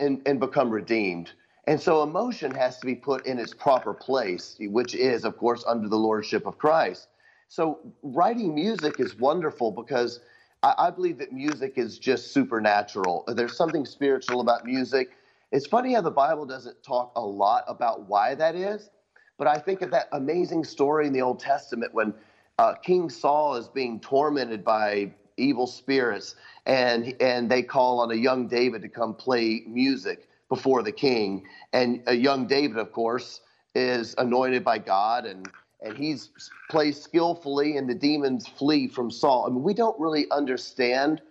and, 0.00 0.22
and 0.26 0.40
become 0.40 0.70
redeemed. 0.70 1.32
And 1.68 1.80
so 1.80 2.02
emotion 2.02 2.54
has 2.54 2.78
to 2.78 2.86
be 2.86 2.94
put 2.94 3.26
in 3.26 3.38
its 3.38 3.52
proper 3.52 3.92
place, 3.92 4.56
which 4.60 4.94
is, 4.94 5.24
of 5.24 5.36
course, 5.36 5.64
under 5.66 5.88
the 5.88 5.96
lordship 5.96 6.46
of 6.46 6.58
Christ. 6.58 7.08
So 7.48 7.80
writing 8.02 8.54
music 8.54 8.98
is 8.98 9.16
wonderful 9.16 9.70
because 9.70 10.20
I, 10.62 10.74
I 10.78 10.90
believe 10.90 11.18
that 11.18 11.32
music 11.32 11.74
is 11.76 11.98
just 11.98 12.32
supernatural. 12.32 13.24
There's 13.28 13.56
something 13.56 13.84
spiritual 13.84 14.40
about 14.40 14.64
music. 14.64 15.10
It's 15.52 15.66
funny 15.66 15.94
how 15.94 16.00
the 16.00 16.10
Bible 16.10 16.44
doesn't 16.44 16.82
talk 16.82 17.12
a 17.16 17.20
lot 17.20 17.64
about 17.68 18.08
why 18.08 18.34
that 18.34 18.56
is, 18.56 18.90
but 19.38 19.46
I 19.46 19.58
think 19.58 19.82
of 19.82 19.90
that 19.92 20.08
amazing 20.12 20.64
story 20.64 21.06
in 21.06 21.12
the 21.12 21.22
Old 21.22 21.38
Testament 21.38 21.94
when 21.94 22.12
uh, 22.58 22.74
King 22.74 23.08
Saul 23.10 23.54
is 23.54 23.68
being 23.68 24.00
tormented 24.00 24.64
by 24.64 25.12
evil 25.36 25.66
spirits, 25.66 26.34
and 26.64 27.14
and 27.20 27.50
they 27.50 27.62
call 27.62 28.00
on 28.00 28.10
a 28.10 28.14
young 28.14 28.48
David 28.48 28.82
to 28.82 28.88
come 28.88 29.14
play 29.14 29.62
music 29.66 30.28
before 30.48 30.82
the 30.82 30.92
king, 30.92 31.46
and 31.72 32.02
a 32.06 32.14
young 32.14 32.46
David, 32.46 32.78
of 32.78 32.92
course, 32.92 33.42
is 33.74 34.14
anointed 34.16 34.64
by 34.64 34.78
God 34.78 35.26
and 35.26 35.46
and 35.82 35.96
he's 35.96 36.30
plays 36.70 37.00
skillfully, 37.00 37.76
and 37.76 37.88
the 37.88 37.94
demons 37.94 38.46
flee 38.46 38.88
from 38.88 39.10
Saul. 39.10 39.46
I 39.46 39.50
mean, 39.50 39.62
we 39.62 39.74
don't 39.74 39.98
really 40.00 40.26
understand 40.30 41.22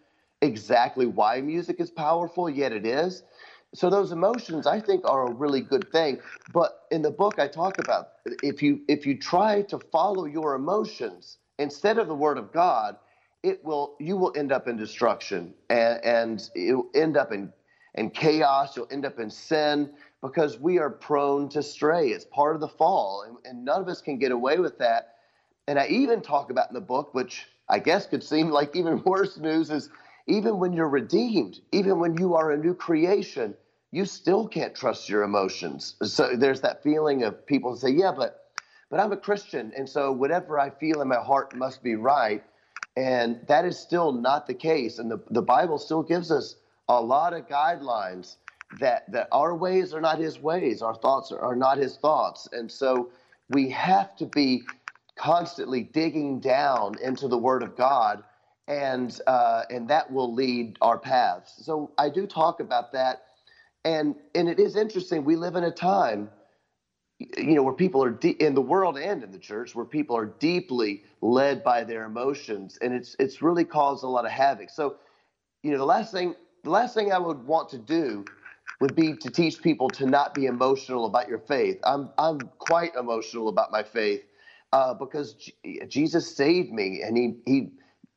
exactly 0.42 1.06
why 1.06 1.42
music 1.42 1.80
is 1.80 1.90
powerful, 1.92 2.50
yet 2.50 2.72
it 2.72 2.86
is. 2.86 3.24
So 3.74 3.90
those 3.90 4.12
emotions, 4.12 4.68
I 4.68 4.80
think, 4.80 5.04
are 5.06 5.28
a 5.28 5.34
really 5.34 5.62
good 5.62 5.92
thing. 5.92 6.20
But 6.54 6.84
in 6.92 7.02
the 7.02 7.12
book, 7.12 7.40
I 7.40 7.48
talk 7.48 7.80
about 7.80 8.10
if 8.42 8.62
you 8.62 8.82
if 8.88 9.06
you 9.06 9.18
try 9.18 9.64
to 9.64 9.80
follow 9.92 10.26
your 10.26 10.56
emotions 10.56 11.38
instead 11.60 11.98
of 11.98 12.08
the 12.08 12.16
Word 12.16 12.38
of 12.38 12.54
God, 12.54 12.98
it 13.44 13.64
will 13.66 13.96
you 14.00 14.16
will 14.16 14.34
end 14.38 14.52
up 14.52 14.68
in 14.68 14.78
destruction 14.78 15.54
and, 15.70 16.04
and 16.06 16.50
you'll 16.56 16.90
end 16.96 17.18
up 17.18 17.34
in 17.34 17.52
in 17.96 18.10
chaos. 18.12 18.78
You'll 18.78 18.88
end 18.92 19.06
up 19.06 19.20
in 19.20 19.30
sin 19.30 19.92
because 20.28 20.60
we 20.60 20.80
are 20.80 20.90
prone 20.90 21.50
to 21.50 21.62
stray. 21.62 22.10
It's 22.10 22.26
part 22.26 22.56
of 22.56 22.62
the 22.62 22.68
fall, 22.68 23.24
and, 23.28 23.38
and 23.46 23.66
none 23.66 23.82
of 23.82 23.88
us 23.88 24.02
can 24.02 24.18
get 24.18 24.32
away 24.32 24.58
with 24.60 24.78
that. 24.80 25.16
And 25.68 25.80
I 25.80 25.88
even 25.88 26.22
talk 26.22 26.52
about 26.52 26.70
in 26.70 26.74
the 26.74 26.82
book, 26.82 27.14
which 27.14 27.48
I 27.70 27.80
guess 27.80 28.08
could 28.08 28.24
seem 28.24 28.50
like 28.50 28.76
even 28.76 29.04
worse 29.06 29.38
news, 29.38 29.70
is 29.70 29.90
even 30.28 30.58
when 30.60 30.74
you're 30.74 30.90
redeemed, 30.90 31.60
even 31.72 32.00
when 32.00 32.18
you 32.18 32.36
are 32.36 32.52
a 32.52 32.58
new 32.58 32.74
creation, 32.74 33.56
you 33.92 34.06
still 34.06 34.48
can't 34.48 34.76
trust 34.76 35.08
your 35.10 35.24
emotions. 35.24 35.96
So 36.04 36.36
there's 36.36 36.62
that 36.62 36.84
feeling 36.84 37.24
of 37.24 37.46
people 37.46 37.76
say, 37.76 37.90
"Yeah, 37.90 38.12
but 38.12 38.52
but 38.90 39.00
I'm 39.00 39.12
a 39.12 39.18
Christian, 39.18 39.72
and 39.78 39.88
so 39.88 40.12
whatever 40.12 40.60
I 40.60 40.70
feel 40.70 41.02
in 41.02 41.08
my 41.08 41.22
heart 41.22 41.56
must 41.56 41.84
be 41.84 41.96
right." 41.96 42.44
And 42.98 43.46
that 43.48 43.66
is 43.66 43.78
still 43.78 44.14
not 44.14 44.48
the 44.48 44.54
case. 44.54 45.00
And 45.00 45.12
the, 45.12 45.20
the 45.30 45.42
Bible 45.42 45.78
still 45.78 46.02
gives 46.02 46.32
us 46.32 46.56
a 46.88 47.02
lot 47.02 47.34
of 47.34 47.48
guidelines 47.48 48.38
that, 48.80 49.12
that 49.12 49.28
our 49.32 49.56
ways 49.56 49.94
are 49.94 50.02
not 50.02 50.20
his 50.20 50.40
ways, 50.40 50.82
our 50.82 50.96
thoughts 50.96 51.32
are, 51.32 51.40
are 51.40 51.56
not 51.56 51.78
his 51.78 51.98
thoughts. 51.98 52.48
And 52.52 52.72
so 52.72 53.10
we 53.50 53.70
have 53.70 54.16
to 54.18 54.26
be 54.26 54.64
constantly 55.16 55.84
digging 55.84 56.40
down 56.40 56.96
into 57.02 57.28
the 57.28 57.38
Word 57.38 57.64
of 57.64 57.76
God, 57.76 58.24
and 58.68 59.20
uh, 59.28 59.64
and 59.70 59.88
that 59.90 60.12
will 60.12 60.34
lead 60.34 60.78
our 60.82 60.98
paths. 60.98 61.54
So 61.66 61.92
I 61.98 62.10
do 62.10 62.26
talk 62.28 62.60
about 62.60 62.92
that, 62.94 63.24
and 63.84 64.16
and 64.34 64.50
it 64.50 64.60
is 64.60 64.76
interesting. 64.76 65.24
We 65.24 65.36
live 65.36 65.56
in 65.56 65.64
a 65.64 65.72
time, 65.72 66.30
you 67.20 67.56
know, 67.56 67.64
where 67.64 67.74
people 67.74 68.04
are 68.04 68.12
de- 68.12 68.32
in 68.44 68.56
the 68.56 68.62
world 68.62 68.98
and 68.98 69.24
in 69.24 69.32
the 69.32 69.40
church, 69.40 69.76
where 69.76 69.86
people 69.86 70.18
are 70.18 70.26
deeply 70.26 71.04
led 71.22 71.64
by 71.64 71.84
their 71.84 72.06
emotions, 72.06 72.78
and 72.82 72.94
it's 72.94 73.16
it's 73.20 73.42
really 73.42 73.66
caused 73.66 74.04
a 74.04 74.08
lot 74.08 74.26
of 74.26 74.32
havoc. 74.32 74.70
So, 74.70 74.96
you 75.64 75.72
know, 75.72 75.78
the 75.78 75.86
last 75.86 76.12
thing 76.12 76.36
the 76.64 76.72
last 76.72 76.96
thing 76.96 77.12
I 77.14 77.20
would 77.20 77.46
want 77.46 77.70
to 77.70 77.78
do 77.78 78.26
would 78.80 78.96
be 78.96 79.14
to 79.16 79.30
teach 79.30 79.62
people 79.62 79.90
to 79.90 80.06
not 80.06 80.34
be 80.34 80.46
emotional 80.46 81.06
about 81.06 81.28
your 81.30 81.40
faith. 81.40 81.80
I'm 81.84 82.10
I'm 82.18 82.40
quite 82.60 82.96
emotional 82.96 83.48
about 83.48 83.72
my 83.72 83.84
faith 83.84 84.24
uh, 84.74 84.94
because 84.94 85.34
G- 85.36 85.82
Jesus 85.88 86.36
saved 86.36 86.72
me 86.72 87.02
and 87.02 87.18
he 87.18 87.36
he 87.46 87.72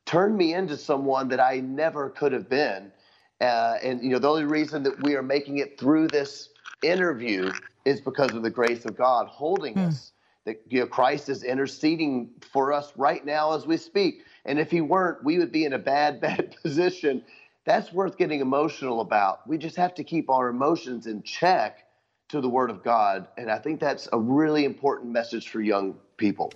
turned 0.07 0.37
me 0.37 0.55
into 0.55 0.77
someone 0.77 1.29
that 1.29 1.41
I 1.41 1.61
never 1.61 2.11
could 2.11 2.33
have 2.33 2.49
been. 2.49 2.93
Uh, 3.41 3.77
and 3.83 4.03
you 4.03 4.11
know 4.11 4.19
the 4.19 4.29
only 4.29 4.45
reason 4.45 4.83
that 4.83 5.01
we 5.05 5.15
are 5.15 5.23
making 5.23 5.59
it 5.59 5.79
through 5.79 6.09
this 6.09 6.51
interview 6.83 7.53
is 7.85 8.01
because 8.01 8.35
of 8.35 8.43
the 8.43 8.51
grace 8.51 8.85
of 8.85 8.97
God 8.97 9.29
holding 9.29 9.75
mm. 9.75 9.87
us. 9.87 10.13
That 10.45 10.63
you 10.69 10.81
know, 10.81 10.87
Christ 10.87 11.29
is 11.29 11.45
interceding 11.45 12.31
for 12.53 12.73
us 12.73 12.93
right 12.97 13.25
now 13.25 13.53
as 13.53 13.67
we 13.67 13.77
speak. 13.77 14.25
And 14.45 14.59
if 14.59 14.71
He 14.71 14.81
weren't, 14.81 15.23
we 15.23 15.39
would 15.39 15.53
be 15.53 15.65
in 15.65 15.75
a 15.75 15.79
bad, 15.79 16.21
bad 16.23 16.57
position 16.63 17.23
that's 17.69 17.93
worth 17.93 18.17
getting 18.17 18.41
emotional 18.41 19.03
about. 19.03 19.47
We 19.47 19.59
just 19.59 19.77
have 19.77 19.95
to 19.97 20.05
keep 20.05 20.31
our 20.31 20.49
emotions 20.49 21.07
in 21.07 21.23
check 21.23 21.85
to 22.31 22.41
the 22.41 22.49
Word 22.49 22.71
of 22.71 22.83
God. 22.83 23.29
And 23.37 23.51
I 23.51 23.59
think 23.59 23.79
that's 23.79 24.09
a 24.11 24.19
really 24.19 24.65
important 24.65 25.13
message 25.13 25.51
for 25.51 25.61
young 25.61 25.95
people. 26.17 26.51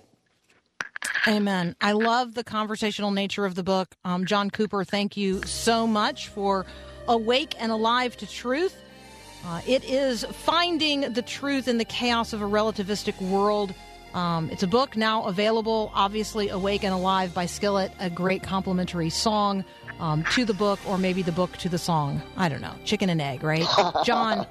Amen. 1.27 1.75
I 1.79 1.91
love 1.91 2.33
the 2.33 2.43
conversational 2.43 3.11
nature 3.11 3.45
of 3.45 3.53
the 3.53 3.61
book. 3.61 3.95
Um, 4.03 4.25
John 4.25 4.49
Cooper, 4.49 4.83
thank 4.83 5.15
you 5.15 5.43
so 5.43 5.85
much 5.85 6.29
for 6.29 6.65
Awake 7.07 7.53
and 7.59 7.71
Alive 7.71 8.17
to 8.17 8.25
Truth. 8.25 8.75
Uh, 9.45 9.61
it 9.67 9.83
is 9.83 10.23
finding 10.23 11.13
the 11.13 11.21
truth 11.21 11.67
in 11.67 11.77
the 11.77 11.85
chaos 11.85 12.33
of 12.33 12.41
a 12.41 12.45
relativistic 12.45 13.21
world. 13.21 13.75
Um, 14.15 14.49
it's 14.49 14.63
a 14.63 14.67
book 14.67 14.97
now 14.97 15.25
available, 15.25 15.91
obviously, 15.93 16.49
Awake 16.49 16.83
and 16.83 16.93
Alive 16.93 17.35
by 17.35 17.45
Skillet, 17.45 17.91
a 17.99 18.09
great 18.09 18.41
complementary 18.41 19.11
song 19.11 19.63
um, 19.99 20.23
to 20.31 20.45
the 20.45 20.53
book 20.53 20.79
or 20.87 20.97
maybe 20.97 21.21
the 21.21 21.31
book 21.31 21.55
to 21.57 21.69
the 21.69 21.77
song. 21.77 22.21
I 22.37 22.49
don't 22.49 22.61
know, 22.61 22.73
chicken 22.83 23.09
and 23.09 23.21
egg, 23.21 23.43
right? 23.43 23.65
John, 24.05 24.45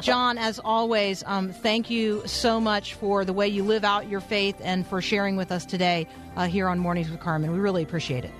John, 0.00 0.38
as 0.38 0.58
always, 0.58 1.22
um, 1.26 1.52
thank 1.52 1.90
you 1.90 2.22
so 2.26 2.60
much 2.60 2.94
for 2.94 3.24
the 3.24 3.32
way 3.32 3.48
you 3.48 3.62
live 3.62 3.84
out 3.84 4.08
your 4.08 4.20
faith 4.20 4.56
and 4.62 4.86
for 4.86 5.00
sharing 5.00 5.36
with 5.36 5.52
us 5.52 5.64
today 5.64 6.06
uh, 6.36 6.46
here 6.46 6.68
on 6.68 6.78
Mornings 6.78 7.10
with 7.10 7.20
Carmen. 7.20 7.52
We 7.52 7.58
really 7.58 7.82
appreciate 7.82 8.24
it. 8.24 8.32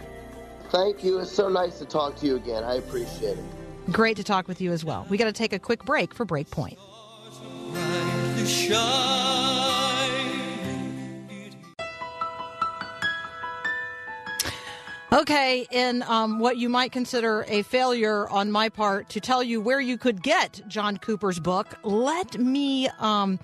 Thank 0.70 1.04
you. 1.04 1.18
It's 1.18 1.30
so 1.30 1.48
nice 1.48 1.78
to 1.78 1.84
talk 1.84 2.16
to 2.16 2.26
you 2.26 2.36
again. 2.36 2.64
I 2.64 2.74
appreciate 2.74 3.38
it. 3.38 3.92
Great 3.92 4.16
to 4.16 4.24
talk 4.24 4.48
with 4.48 4.60
you 4.60 4.72
as 4.72 4.84
well. 4.84 5.06
We 5.08 5.16
got 5.16 5.26
to 5.26 5.32
take 5.32 5.52
a 5.52 5.58
quick 5.58 5.84
break 5.84 6.12
for 6.12 6.26
Breakpoint. 6.26 6.76
Okay, 15.16 15.66
in 15.70 16.02
um, 16.02 16.40
what 16.40 16.58
you 16.58 16.68
might 16.68 16.92
consider 16.92 17.46
a 17.48 17.62
failure 17.62 18.28
on 18.28 18.50
my 18.50 18.68
part 18.68 19.08
to 19.08 19.18
tell 19.18 19.42
you 19.42 19.62
where 19.62 19.80
you 19.80 19.96
could 19.96 20.22
get 20.22 20.60
John 20.68 20.98
Cooper's 20.98 21.40
book, 21.40 21.78
let 21.84 22.38
me 22.38 22.90
um, 22.98 23.40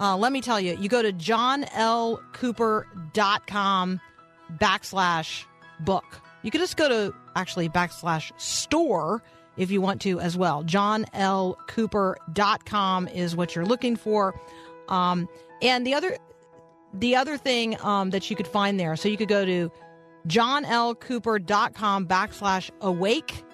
uh, 0.00 0.16
let 0.16 0.32
me 0.32 0.40
tell 0.40 0.58
you. 0.58 0.74
You 0.74 0.88
go 0.88 1.02
to 1.02 1.12
johnlcooper.com 1.12 4.00
backslash 4.56 5.44
book. 5.80 6.22
You 6.40 6.50
could 6.50 6.62
just 6.62 6.78
go 6.78 6.88
to 6.88 7.14
actually 7.36 7.68
backslash 7.68 8.32
store 8.40 9.22
if 9.58 9.70
you 9.70 9.82
want 9.82 10.00
to 10.00 10.18
as 10.18 10.34
well. 10.34 10.64
johnlcooper.com 10.64 13.08
is 13.08 13.36
what 13.36 13.54
you're 13.54 13.66
looking 13.66 13.96
for. 13.96 14.34
Um, 14.88 15.28
and 15.60 15.86
the 15.86 15.92
other 15.92 16.16
the 16.94 17.16
other 17.16 17.36
thing 17.36 17.78
um, 17.82 18.08
that 18.10 18.30
you 18.30 18.36
could 18.36 18.48
find 18.48 18.80
there, 18.80 18.96
so 18.96 19.10
you 19.10 19.18
could 19.18 19.28
go 19.28 19.44
to 19.44 19.70
johnlcooper.com 20.26 22.06
backslash 22.06 22.70
awake, 22.80 23.44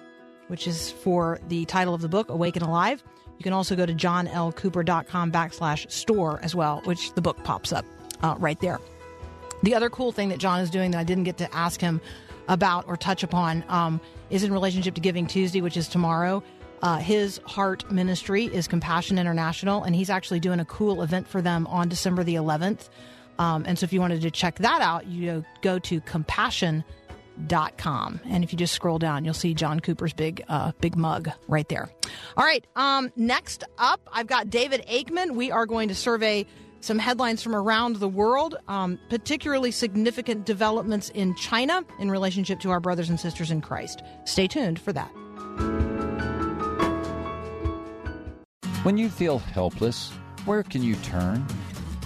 which 0.47 0.67
is 0.67 0.91
for 0.91 1.39
the 1.47 1.65
title 1.65 1.93
of 1.93 2.01
the 2.01 2.09
book, 2.09 2.29
Awake 2.29 2.55
and 2.55 2.65
Alive. 2.65 3.03
You 3.37 3.43
can 3.43 3.53
also 3.53 3.75
go 3.75 3.85
to 3.85 3.93
johnlcooper.com 3.93 5.31
backslash 5.31 5.89
store 5.91 6.39
as 6.43 6.53
well, 6.53 6.81
which 6.83 7.13
the 7.13 7.21
book 7.21 7.43
pops 7.43 7.71
up 7.71 7.85
uh, 8.21 8.35
right 8.37 8.59
there. 8.59 8.79
The 9.63 9.75
other 9.75 9.89
cool 9.89 10.11
thing 10.11 10.29
that 10.29 10.39
John 10.39 10.59
is 10.59 10.69
doing 10.69 10.91
that 10.91 10.99
I 10.99 11.03
didn't 11.03 11.23
get 11.23 11.37
to 11.37 11.53
ask 11.53 11.81
him 11.81 12.01
about 12.47 12.87
or 12.87 12.97
touch 12.97 13.23
upon 13.23 13.63
um, 13.67 14.01
is 14.29 14.43
in 14.43 14.51
relationship 14.51 14.95
to 14.95 15.01
Giving 15.01 15.27
Tuesday, 15.27 15.61
which 15.61 15.77
is 15.77 15.87
tomorrow. 15.87 16.43
Uh, 16.81 16.97
his 16.97 17.39
heart 17.45 17.89
ministry 17.91 18.45
is 18.45 18.67
Compassion 18.67 19.17
International, 19.17 19.83
and 19.83 19.95
he's 19.95 20.09
actually 20.09 20.39
doing 20.39 20.59
a 20.59 20.65
cool 20.65 21.01
event 21.01 21.27
for 21.27 21.41
them 21.41 21.67
on 21.67 21.89
December 21.89 22.23
the 22.23 22.35
11th. 22.35 22.89
Um, 23.39 23.63
and 23.65 23.79
so 23.79 23.85
if 23.85 23.93
you 23.93 23.99
wanted 24.01 24.21
to 24.21 24.29
check 24.29 24.59
that 24.59 24.81
out, 24.81 25.07
you 25.07 25.43
go 25.61 25.79
to 25.79 26.01
compassion.com. 26.01 26.83
And 28.29 28.43
if 28.43 28.51
you 28.51 28.59
just 28.59 28.73
scroll 28.73 28.99
down, 28.99 29.25
you'll 29.25 29.33
see 29.33 29.55
John 29.55 29.79
Cooper's 29.79 30.13
big, 30.13 30.43
uh, 30.49 30.73
big 30.81 30.95
mug 30.95 31.31
right 31.47 31.67
there. 31.69 31.89
All 32.37 32.45
right. 32.45 32.67
Um, 32.75 33.11
next 33.15 33.63
up, 33.77 34.07
I've 34.11 34.27
got 34.27 34.51
David 34.51 34.85
Aikman. 34.87 35.31
We 35.31 35.49
are 35.49 35.65
going 35.65 35.87
to 35.87 35.95
survey 35.95 36.45
some 36.81 36.99
headlines 36.99 37.41
from 37.41 37.55
around 37.55 37.95
the 37.97 38.07
world, 38.07 38.55
um, 38.67 38.99
particularly 39.09 39.71
significant 39.71 40.45
developments 40.45 41.09
in 41.09 41.35
China 41.35 41.83
in 41.99 42.11
relationship 42.11 42.59
to 42.61 42.69
our 42.71 42.79
brothers 42.79 43.09
and 43.09 43.19
sisters 43.19 43.51
in 43.51 43.61
Christ. 43.61 44.01
Stay 44.25 44.47
tuned 44.47 44.79
for 44.79 44.93
that. 44.93 45.09
When 48.83 48.97
you 48.97 49.09
feel 49.09 49.39
helpless, 49.39 50.09
where 50.45 50.63
can 50.63 50.81
you 50.83 50.95
turn? 50.97 51.45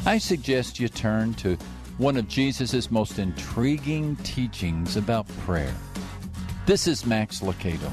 I 0.05 0.17
suggest 0.17 0.81
you 0.81 0.89
turn 0.89 1.33
to 1.35 1.57
one 1.97 2.17
of 2.17 2.27
Jesus' 2.27 2.91
most 2.91 3.19
intriguing 3.19 4.17
teachings 4.17 4.97
about 4.97 5.25
prayer. 5.45 5.73
This 6.65 6.87
is 6.87 7.05
Max 7.05 7.39
Lucado. 7.39 7.89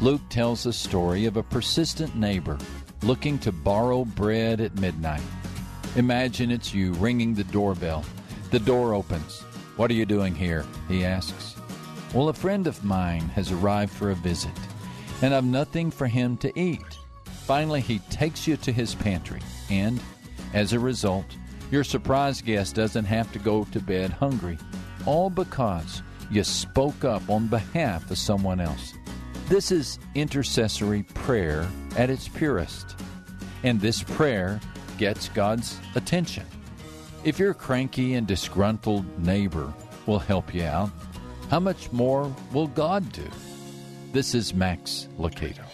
Luke 0.00 0.20
tells 0.28 0.62
the 0.62 0.72
story 0.72 1.26
of 1.26 1.36
a 1.36 1.42
persistent 1.42 2.14
neighbor 2.14 2.56
looking 3.02 3.40
to 3.40 3.50
borrow 3.50 4.04
bread 4.04 4.60
at 4.60 4.78
midnight. 4.78 5.22
Imagine 5.96 6.52
it's 6.52 6.72
you 6.72 6.92
ringing 6.92 7.34
the 7.34 7.44
doorbell. 7.44 8.04
The 8.52 8.60
door 8.60 8.94
opens. 8.94 9.40
What 9.76 9.90
are 9.90 9.94
you 9.94 10.06
doing 10.06 10.32
here? 10.32 10.64
he 10.86 11.04
asks. 11.04 11.56
Well, 12.14 12.28
a 12.28 12.34
friend 12.34 12.68
of 12.68 12.84
mine 12.84 13.28
has 13.30 13.50
arrived 13.50 13.92
for 13.92 14.10
a 14.10 14.14
visit, 14.14 14.52
and 15.22 15.34
I've 15.34 15.44
nothing 15.44 15.90
for 15.90 16.06
him 16.06 16.36
to 16.36 16.56
eat. 16.56 16.86
Finally, 17.46 17.80
he 17.80 17.98
takes 18.10 18.46
you 18.46 18.56
to 18.58 18.70
his 18.70 18.94
pantry, 18.94 19.40
and 19.70 20.00
as 20.56 20.72
a 20.72 20.80
result, 20.80 21.26
your 21.70 21.84
surprise 21.84 22.40
guest 22.40 22.74
doesn't 22.74 23.04
have 23.04 23.30
to 23.30 23.38
go 23.38 23.64
to 23.64 23.78
bed 23.78 24.10
hungry, 24.10 24.56
all 25.04 25.28
because 25.28 26.02
you 26.30 26.42
spoke 26.42 27.04
up 27.04 27.28
on 27.28 27.46
behalf 27.46 28.10
of 28.10 28.16
someone 28.16 28.58
else. 28.58 28.94
This 29.50 29.70
is 29.70 29.98
intercessory 30.14 31.02
prayer 31.02 31.68
at 31.98 32.08
its 32.08 32.26
purest. 32.26 32.96
And 33.64 33.78
this 33.78 34.02
prayer 34.02 34.58
gets 34.96 35.28
God's 35.28 35.78
attention. 35.94 36.46
If 37.22 37.38
your 37.38 37.52
cranky 37.52 38.14
and 38.14 38.26
disgruntled 38.26 39.04
neighbor 39.22 39.74
will 40.06 40.20
help 40.20 40.54
you 40.54 40.64
out, 40.64 40.90
how 41.50 41.60
much 41.60 41.92
more 41.92 42.34
will 42.54 42.68
God 42.68 43.12
do? 43.12 43.28
This 44.12 44.34
is 44.34 44.54
Max 44.54 45.06
Lucado. 45.18 45.65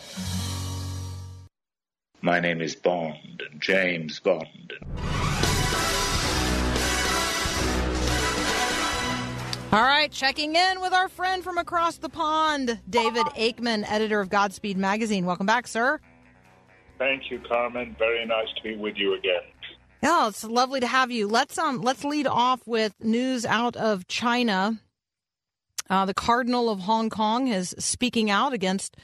My 2.24 2.38
name 2.38 2.60
is 2.60 2.76
Bond, 2.76 3.42
James 3.58 4.20
Bond. 4.20 4.72
All 9.72 9.82
right, 9.82 10.08
checking 10.12 10.54
in 10.54 10.80
with 10.80 10.92
our 10.92 11.08
friend 11.08 11.42
from 11.42 11.58
across 11.58 11.96
the 11.96 12.08
pond, 12.08 12.78
David 12.88 13.26
Aikman, 13.36 13.84
editor 13.90 14.20
of 14.20 14.30
Godspeed 14.30 14.76
Magazine. 14.76 15.26
Welcome 15.26 15.46
back, 15.46 15.66
sir. 15.66 15.98
Thank 16.96 17.28
you, 17.28 17.40
Carmen. 17.40 17.96
Very 17.98 18.24
nice 18.24 18.48
to 18.56 18.62
be 18.62 18.76
with 18.76 18.94
you 18.96 19.14
again. 19.14 19.42
Yeah, 20.00 20.28
it's 20.28 20.44
lovely 20.44 20.78
to 20.78 20.86
have 20.86 21.10
you. 21.10 21.26
Let's 21.26 21.58
um 21.58 21.80
let's 21.80 22.04
lead 22.04 22.28
off 22.28 22.64
with 22.68 22.94
news 23.02 23.44
out 23.44 23.74
of 23.74 24.06
China. 24.06 24.80
Uh, 25.90 26.04
the 26.04 26.14
Cardinal 26.14 26.70
of 26.70 26.80
Hong 26.80 27.10
Kong 27.10 27.48
is 27.48 27.74
speaking 27.80 28.30
out 28.30 28.52
against 28.52 28.96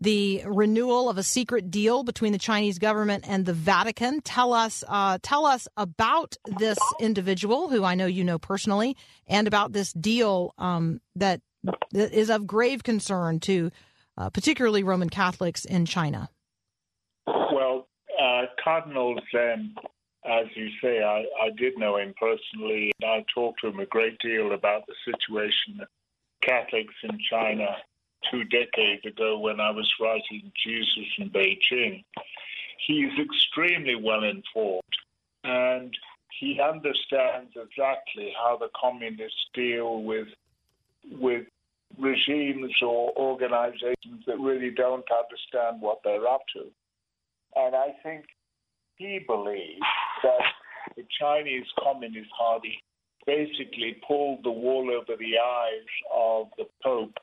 the 0.00 0.42
renewal 0.46 1.10
of 1.10 1.18
a 1.18 1.22
secret 1.22 1.70
deal 1.70 2.02
between 2.02 2.32
the 2.32 2.38
Chinese 2.38 2.78
government 2.78 3.24
and 3.26 3.44
the 3.44 3.52
Vatican. 3.52 4.20
Tell 4.22 4.52
us, 4.52 4.82
uh, 4.88 5.18
tell 5.22 5.44
us 5.44 5.68
about 5.76 6.36
this 6.58 6.78
individual 7.00 7.68
who 7.68 7.84
I 7.84 7.94
know 7.94 8.06
you 8.06 8.24
know 8.24 8.38
personally, 8.38 8.96
and 9.26 9.46
about 9.46 9.72
this 9.72 9.92
deal 9.92 10.54
um, 10.58 11.00
that, 11.16 11.40
is 11.92 12.30
of 12.30 12.46
grave 12.46 12.82
concern 12.82 13.40
to 13.40 13.70
uh, 14.16 14.30
particularly 14.30 14.82
Roman 14.82 15.10
Catholics 15.10 15.64
in 15.64 15.84
China. 15.84 16.30
Well, 17.26 17.86
uh, 18.20 18.42
Cardinal 18.62 19.20
Zen, 19.30 19.74
as 20.24 20.46
you 20.54 20.68
say, 20.82 21.02
I, 21.02 21.24
I 21.42 21.50
did 21.56 21.74
know 21.76 21.98
him 21.98 22.14
personally, 22.18 22.92
and 23.00 23.10
I 23.10 23.24
talked 23.34 23.60
to 23.60 23.68
him 23.68 23.80
a 23.80 23.86
great 23.86 24.18
deal 24.18 24.52
about 24.52 24.86
the 24.86 24.94
situation 25.04 25.80
of 25.82 25.88
Catholics 26.42 26.94
in 27.02 27.18
China 27.30 27.76
two 28.30 28.44
decades 28.44 29.04
ago 29.04 29.38
when 29.38 29.60
I 29.60 29.70
was 29.70 29.90
writing 30.00 30.52
Jesus 30.64 31.06
in 31.18 31.30
Beijing. 31.30 32.04
He's 32.86 33.12
extremely 33.18 33.94
well 33.94 34.24
informed 34.24 34.82
and 35.44 35.94
he 36.38 36.60
understands 36.60 37.52
exactly 37.54 38.32
how 38.36 38.56
the 38.56 38.68
communists 38.80 39.46
deal 39.54 40.02
with 40.02 40.28
with 41.12 41.46
regimes 41.98 42.72
or 42.82 43.12
organizations 43.16 44.24
that 44.26 44.38
really 44.38 44.70
don't 44.70 45.04
understand 45.10 45.80
what 45.80 45.98
they're 46.04 46.26
up 46.26 46.42
to. 46.54 46.66
And 47.56 47.74
I 47.74 47.94
think 48.02 48.26
he 48.96 49.18
believes 49.26 49.80
that 50.22 50.40
the 50.96 51.04
Chinese 51.18 51.66
Communist 51.82 52.30
Party 52.38 52.82
basically 53.26 54.00
pulled 54.06 54.44
the 54.44 54.50
wool 54.50 54.90
over 54.90 55.16
the 55.18 55.38
eyes 55.38 55.88
of 56.14 56.48
the 56.56 56.66
Pope 56.82 57.18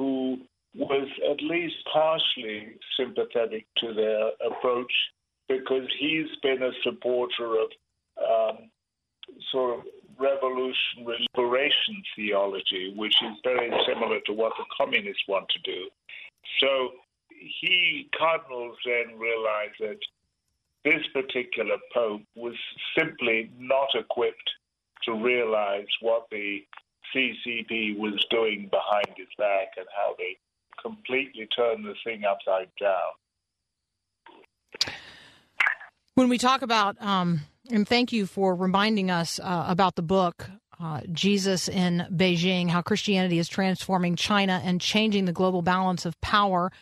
who 0.00 0.38
was 0.74 1.08
at 1.30 1.42
least 1.42 1.76
partially 1.92 2.68
sympathetic 2.96 3.66
to 3.76 3.92
their 3.92 4.30
approach 4.50 4.92
because 5.46 5.86
he's 5.98 6.28
been 6.42 6.62
a 6.62 6.70
supporter 6.82 7.56
of 7.56 7.68
um, 8.16 8.70
sort 9.52 9.78
of 9.78 9.84
revolutionary 10.18 11.26
liberation 11.36 12.02
theology, 12.16 12.94
which 12.96 13.14
is 13.22 13.36
very 13.44 13.70
similar 13.86 14.20
to 14.24 14.32
what 14.32 14.52
the 14.56 14.64
communists 14.74 15.24
want 15.28 15.46
to 15.50 15.58
do. 15.70 15.88
So 16.60 16.92
he, 17.60 18.08
Cardinal 18.16 18.74
Zen, 18.82 19.18
realized 19.18 19.80
that 19.80 19.98
this 20.82 21.02
particular 21.12 21.76
pope 21.92 22.22
was 22.34 22.54
simply 22.98 23.50
not 23.58 23.88
equipped 23.94 24.50
to 25.04 25.12
realize 25.12 25.88
what 26.00 26.26
the 26.30 26.64
CCP 27.14 27.98
was 27.98 28.24
doing 28.30 28.68
behind 28.70 29.16
his 29.16 29.28
back 29.38 29.72
and 29.76 29.86
how 29.96 30.14
they 30.18 30.36
completely 30.82 31.46
turned 31.54 31.84
the 31.84 31.94
thing 32.04 32.22
upside 32.24 32.70
down. 32.80 33.12
When 36.14 36.28
we 36.28 36.38
talk 36.38 36.62
about, 36.62 37.00
um, 37.00 37.40
and 37.70 37.86
thank 37.86 38.12
you 38.12 38.26
for 38.26 38.54
reminding 38.54 39.10
us 39.10 39.38
uh, 39.40 39.64
about 39.68 39.96
the 39.96 40.02
book, 40.02 40.50
uh, 40.80 41.00
Jesus 41.12 41.68
in 41.68 42.06
Beijing, 42.10 42.68
how 42.68 42.82
Christianity 42.82 43.38
is 43.38 43.48
transforming 43.48 44.16
China 44.16 44.60
and 44.64 44.80
changing 44.80 45.26
the 45.26 45.32
global 45.32 45.62
balance 45.62 46.06
of 46.06 46.20
power. 46.20 46.72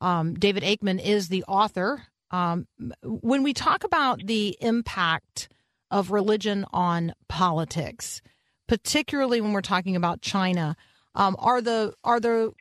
Um, 0.00 0.34
David 0.34 0.62
Aikman 0.62 1.02
is 1.02 1.28
the 1.28 1.44
author. 1.44 2.04
Um, 2.30 2.66
when 3.02 3.42
we 3.42 3.52
talk 3.52 3.84
about 3.84 4.24
the 4.24 4.56
impact 4.60 5.48
of 5.90 6.10
religion 6.10 6.66
on 6.72 7.14
politics, 7.28 8.20
particularly 8.68 9.40
when 9.40 9.52
we're 9.52 9.60
talking 9.60 9.96
about 9.96 10.20
China, 10.20 10.76
um, 11.14 11.34
are 11.38 11.60
the 11.60 11.94
are 12.04 12.20
the 12.20 12.52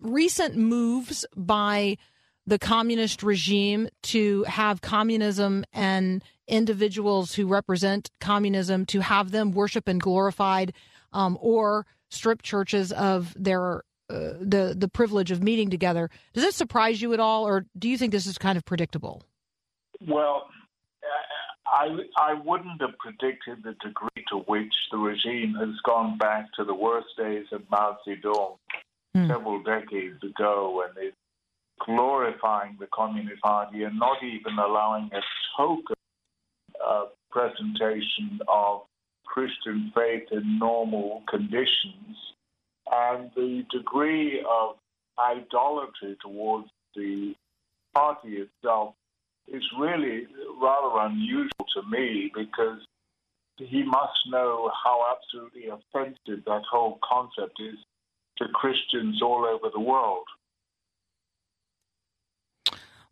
recent 0.00 0.56
moves 0.56 1.26
by 1.34 1.96
the 2.46 2.58
communist 2.58 3.22
regime 3.22 3.88
to 4.02 4.44
have 4.44 4.82
communism 4.82 5.64
and 5.72 6.22
individuals 6.46 7.34
who 7.34 7.46
represent 7.46 8.10
communism 8.20 8.84
to 8.84 9.00
have 9.00 9.30
them 9.30 9.50
worship 9.50 9.88
and 9.88 10.00
glorified 10.00 10.74
um, 11.14 11.38
or 11.40 11.86
strip 12.10 12.42
churches 12.42 12.92
of 12.92 13.34
their 13.36 13.82
uh, 14.10 14.34
the 14.40 14.74
the 14.76 14.88
privilege 14.88 15.30
of 15.30 15.42
meeting 15.42 15.70
together. 15.70 16.10
Does 16.34 16.44
it 16.44 16.54
surprise 16.54 17.00
you 17.00 17.14
at 17.14 17.20
all, 17.20 17.46
or 17.46 17.64
do 17.78 17.88
you 17.88 17.96
think 17.96 18.12
this 18.12 18.26
is 18.26 18.36
kind 18.36 18.58
of 18.58 18.64
predictable? 18.64 19.22
Well, 20.06 20.46
I, 21.66 21.96
I 22.16 22.34
wouldn't 22.34 22.80
have 22.80 22.98
predicted 22.98 23.62
the 23.62 23.74
degree 23.82 24.24
to 24.28 24.38
which 24.46 24.74
the 24.90 24.98
regime 24.98 25.54
has 25.54 25.74
gone 25.84 26.18
back 26.18 26.52
to 26.54 26.64
the 26.64 26.74
worst 26.74 27.08
days 27.16 27.46
of 27.52 27.62
Mao 27.70 27.96
Zedong 28.06 28.58
mm. 29.16 29.28
several 29.28 29.62
decades 29.62 30.22
ago 30.22 30.76
when 30.76 31.04
it's 31.04 31.16
glorifying 31.84 32.76
the 32.78 32.86
Communist 32.92 33.42
Party 33.42 33.82
and 33.82 33.98
not 33.98 34.22
even 34.22 34.58
allowing 34.58 35.10
a 35.12 35.20
token 35.56 35.96
uh, 36.86 37.04
presentation 37.30 38.40
of 38.48 38.82
Christian 39.26 39.92
faith 39.94 40.28
in 40.30 40.58
normal 40.58 41.22
conditions. 41.28 42.16
And 42.92 43.30
the 43.34 43.64
degree 43.72 44.44
of 44.48 44.76
idolatry 45.18 46.16
towards 46.22 46.68
the 46.94 47.34
party 47.94 48.36
itself 48.36 48.94
is 49.48 49.62
really 49.78 50.26
rather 50.60 51.06
unusual 51.06 51.66
to 51.74 51.82
me 51.90 52.30
because 52.34 52.78
he 53.58 53.82
must 53.82 54.18
know 54.28 54.70
how 54.82 55.04
absolutely 55.14 55.68
offensive 55.68 56.44
that 56.46 56.62
whole 56.70 56.98
concept 57.02 57.60
is 57.60 57.76
to 58.38 58.46
Christians 58.48 59.22
all 59.22 59.44
over 59.44 59.70
the 59.72 59.80
world. 59.80 60.26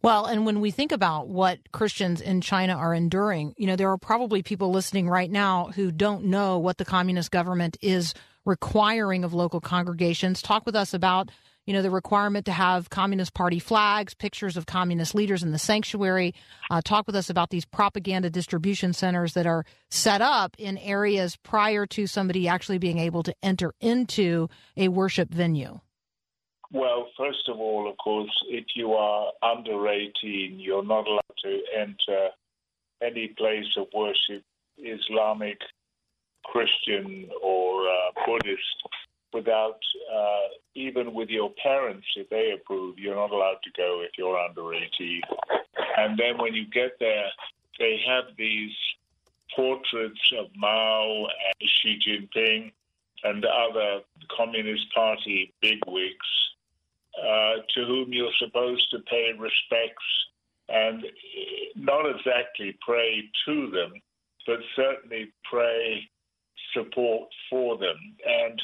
Well, 0.03 0.27
and 0.27 0.45
when 0.45 0.61
we 0.61 0.73
think 0.73 0.91
about 0.91 1.29
what 1.29 1.61
Christians 1.71 2.21
in 2.21 2.41
China 2.41 2.75
are 2.75 2.93
enduring, 2.93 3.55
you 3.57 3.69
know, 3.69 3.77
there 3.77 3.91
are 3.91 3.99
probably 3.99 4.43
people 4.43 4.73
listening 4.73 5.09
right 5.09 5.31
now 5.31 5.71
who 5.77 5.93
don't 5.93 6.25
know 6.25 6.59
what 6.59 6.79
the 6.79 6.85
communist 6.85 7.31
government 7.31 7.77
is 7.81 8.13
requiring 8.45 9.23
of 9.23 9.33
local 9.33 9.61
congregations. 9.61 10.43
Talk 10.43 10.67
with 10.67 10.75
us 10.75 10.93
about 10.93 11.31
you 11.67 11.73
know, 11.73 11.83
the 11.83 11.91
requirement 11.91 12.47
to 12.47 12.53
have 12.53 12.91
Communist 12.91 13.35
Party 13.35 13.59
flags, 13.59 14.15
pictures 14.15 14.57
of 14.57 14.67
communist 14.67 15.15
leaders 15.15 15.43
in 15.43 15.53
the 15.53 15.59
sanctuary. 15.59 16.35
Uh, 16.71 16.81
talk 16.83 17.07
with 17.07 17.15
us 17.15 17.31
about 17.31 17.51
these 17.51 17.65
propaganda 17.65 18.31
distribution 18.31 18.93
centers 18.93 19.35
that 19.35 19.47
are 19.47 19.65
set 19.91 20.21
up 20.21 20.57
in 20.59 20.77
areas 20.79 21.37
prior 21.37 21.87
to 21.87 22.07
somebody 22.07 22.49
actually 22.49 22.79
being 22.79 22.99
able 22.99 23.23
to 23.23 23.35
enter 23.43 23.75
into 23.81 24.49
a 24.77 24.89
worship 24.89 25.33
venue. 25.33 25.81
Well, 26.73 27.09
first 27.19 27.49
of 27.49 27.61
all, 27.61 27.89
of 27.89 27.97
course, 27.99 28.33
if 28.49 28.65
you 28.75 28.95
are 28.95 29.31
under 29.43 29.87
18, 29.87 30.59
you're 30.59 30.85
not 30.85 31.07
allowed 31.07 31.21
to 31.45 31.61
enter 31.79 32.29
any 33.03 33.29
place 33.29 33.77
of 33.77 33.87
worship, 33.95 34.43
Islamic, 34.79 35.59
Christian, 36.45 37.29
or 37.43 37.87
uh, 37.87 38.27
Buddhist 38.27 38.89
without 39.33 39.79
uh, 40.13 40.49
even 40.75 41.15
with 41.15 41.29
your 41.29 41.51
parents, 41.63 42.07
if 42.17 42.29
they 42.31 42.53
approve, 42.53 42.99
you're 42.99 43.17
not 43.17 43.31
allowed 43.31 43.59
to 43.65 43.71
go 43.77 44.03
if 44.03 44.11
you're 44.19 44.39
under 44.39 44.75
18. 44.75 45.21
And 45.99 46.19
then 46.19 46.39
when 46.39 46.55
you 46.55 46.67
get 46.67 46.99
there, 46.99 47.29
they 47.79 48.01
have 48.07 48.25
these 48.37 48.75
portraits 49.55 50.33
of 50.39 50.47
Mao 50.57 51.27
and 51.27 51.69
Xi 51.69 51.99
Jinping 52.07 52.73
and 53.25 53.45
other 53.45 54.01
Communist 54.37 54.93
Party 54.95 55.53
bigwigs 55.61 56.17
uh, 57.19 57.57
to 57.75 57.85
whom 57.85 58.13
you're 58.13 58.33
supposed 58.39 58.91
to 58.91 58.99
pay 59.01 59.33
respects 59.39 60.05
and 60.69 61.05
not 61.77 62.09
exactly 62.09 62.77
pray 62.81 63.29
to 63.45 63.71
them, 63.71 63.93
but 64.47 64.59
certainly 64.75 65.31
pray 65.45 66.09
support 66.73 67.29
for 67.51 67.77
them. 67.77 67.97
And 68.27 68.63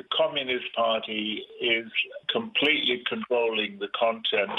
the 0.00 0.16
Communist 0.16 0.64
Party 0.74 1.44
is 1.60 1.86
completely 2.32 3.02
controlling 3.06 3.78
the 3.78 3.88
content 3.98 4.58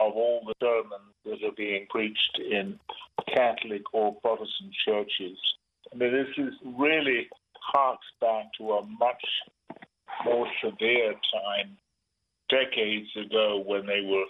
of 0.00 0.12
all 0.14 0.40
the 0.46 0.54
sermons 0.58 1.12
that 1.26 1.46
are 1.46 1.54
being 1.54 1.86
preached 1.90 2.38
in 2.38 2.78
Catholic 3.28 3.82
or 3.92 4.14
Protestant 4.22 4.72
churches. 4.86 5.36
I 5.92 5.96
mean, 5.96 6.12
this 6.12 6.28
is 6.38 6.54
really 6.78 7.28
harks 7.60 8.06
back 8.22 8.46
to 8.56 8.72
a 8.72 8.86
much 8.86 9.22
more 10.24 10.46
severe 10.64 11.12
time 11.12 11.76
decades 12.48 13.08
ago 13.16 13.62
when 13.66 13.84
they 13.84 14.00
were 14.00 14.24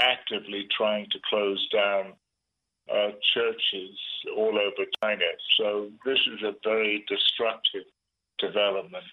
actively 0.00 0.68
trying 0.76 1.06
to 1.10 1.18
close 1.28 1.68
down 1.70 2.12
uh, 2.92 3.10
churches 3.34 3.98
all 4.36 4.56
over 4.56 4.88
China. 5.02 5.24
So 5.58 5.90
this 6.04 6.18
is 6.32 6.42
a 6.44 6.54
very 6.62 7.04
destructive 7.08 7.84
development. 8.38 9.04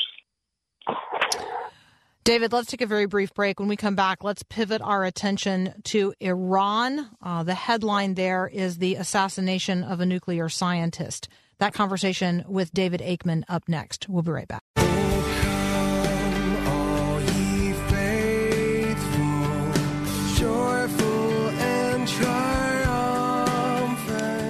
David, 2.24 2.54
let's 2.54 2.70
take 2.70 2.82
a 2.82 2.86
very 2.86 3.08
brief 3.08 3.34
break. 3.34 3.60
When 3.60 3.68
we 3.68 3.76
come 3.76 3.96
back, 3.96 4.24
let's 4.24 4.44
pivot 4.44 4.82
our 4.82 5.04
attention 5.04 5.74
to 5.86 6.14
Iran. 6.20 7.10
Uh, 7.22 7.42
the 7.42 7.56
headline 7.56 8.14
there 8.14 8.48
is 8.48 8.78
the 8.78 8.96
assassination 8.96 9.84
of 9.84 10.02
a 10.02 10.06
nuclear 10.06 10.48
scientist. 10.48 11.30
That 11.58 11.74
conversation 11.74 12.44
with 12.48 12.72
David 12.74 13.02
Aikman 13.02 13.44
up 13.50 13.68
next. 13.68 14.08
We'll 14.08 14.22
be 14.22 14.32
right 14.32 14.48
back. 14.48 14.64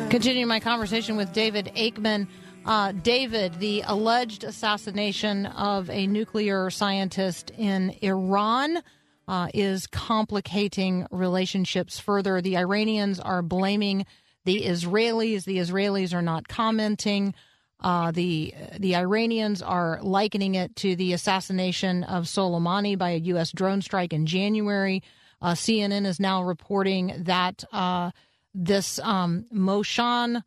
Continuing 0.10 0.50
my 0.50 0.60
conversation 0.60 1.16
with 1.16 1.32
David 1.32 1.72
Aikman 1.78 2.28
uh, 2.66 2.92
David, 2.92 3.56
the 3.56 3.84
alleged 3.88 4.44
assassination 4.44 5.48
of 5.48 5.90
a 5.90 6.06
nuclear 6.06 6.70
scientist 6.70 7.52
in 7.58 7.96
Iran 8.02 8.84
uh, 9.28 9.48
is 9.54 9.88
complicating 9.88 11.08
relationships 11.10 12.00
further. 12.00 12.40
The 12.40 12.58
Iranians 12.58 13.20
are 13.20 13.42
blaming 13.42 14.06
the 14.46 14.62
Israelis. 14.64 15.46
The 15.46 15.58
Israelis 15.58 16.14
are 16.14 16.22
not 16.22 16.48
commenting. 16.48 17.34
Uh, 17.80 18.12
the 18.12 18.54
the 18.78 18.96
Iranians 18.96 19.64
are 19.64 20.00
likening 20.04 20.54
it 20.54 20.76
to 20.78 20.96
the 20.96 21.14
assassination 21.14 22.04
of 22.04 22.26
Soleimani 22.26 22.96
by 22.96 23.12
a 23.12 23.18
U.S. 23.18 23.52
drone 23.52 23.82
strike 23.82 24.14
in 24.14 24.28
January. 24.28 25.02
Uh, 25.42 25.54
CNN 25.54 26.06
is 26.06 26.20
now 26.20 26.44
reporting 26.44 27.24
that 27.24 27.64
uh, 27.72 28.12
this 28.54 29.00
um, 29.00 29.46
Mohsen 29.52 30.44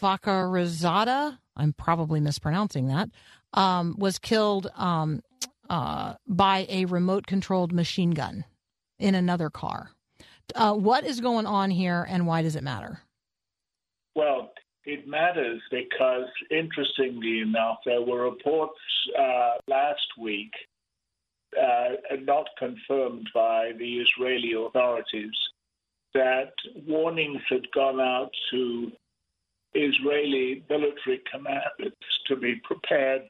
Fakhrizadeh, 0.00 1.38
I'm 1.56 1.72
probably 1.72 2.20
mispronouncing 2.20 2.88
that, 2.88 3.08
um, 3.52 3.94
was 3.98 4.18
killed 4.18 4.68
um, 4.76 5.22
uh, 5.70 6.14
by 6.26 6.66
a 6.68 6.84
remote 6.86 7.26
controlled 7.26 7.72
machine 7.72 8.10
gun 8.10 8.44
in 8.98 9.14
another 9.14 9.50
car. 9.50 9.90
Uh, 10.54 10.74
what 10.74 11.04
is 11.04 11.20
going 11.20 11.46
on 11.46 11.70
here 11.70 12.06
and 12.08 12.26
why 12.26 12.42
does 12.42 12.56
it 12.56 12.62
matter? 12.62 13.00
Well, 14.14 14.52
it 14.84 15.08
matters 15.08 15.62
because, 15.70 16.28
interestingly 16.50 17.40
enough, 17.40 17.78
there 17.86 18.02
were 18.02 18.24
reports 18.24 18.78
uh, 19.18 19.54
last 19.66 20.06
week, 20.20 20.52
uh, 21.60 22.16
not 22.22 22.46
confirmed 22.58 23.28
by 23.34 23.72
the 23.78 23.98
Israeli 24.00 24.52
authorities, 24.52 25.32
that 26.12 26.52
warnings 26.86 27.40
had 27.48 27.70
gone 27.72 28.00
out 28.00 28.30
to 28.50 28.92
Israeli 29.74 30.64
military 30.68 31.22
commanders 31.30 31.92
to 32.26 32.36
be 32.36 32.60
prepared 32.64 33.22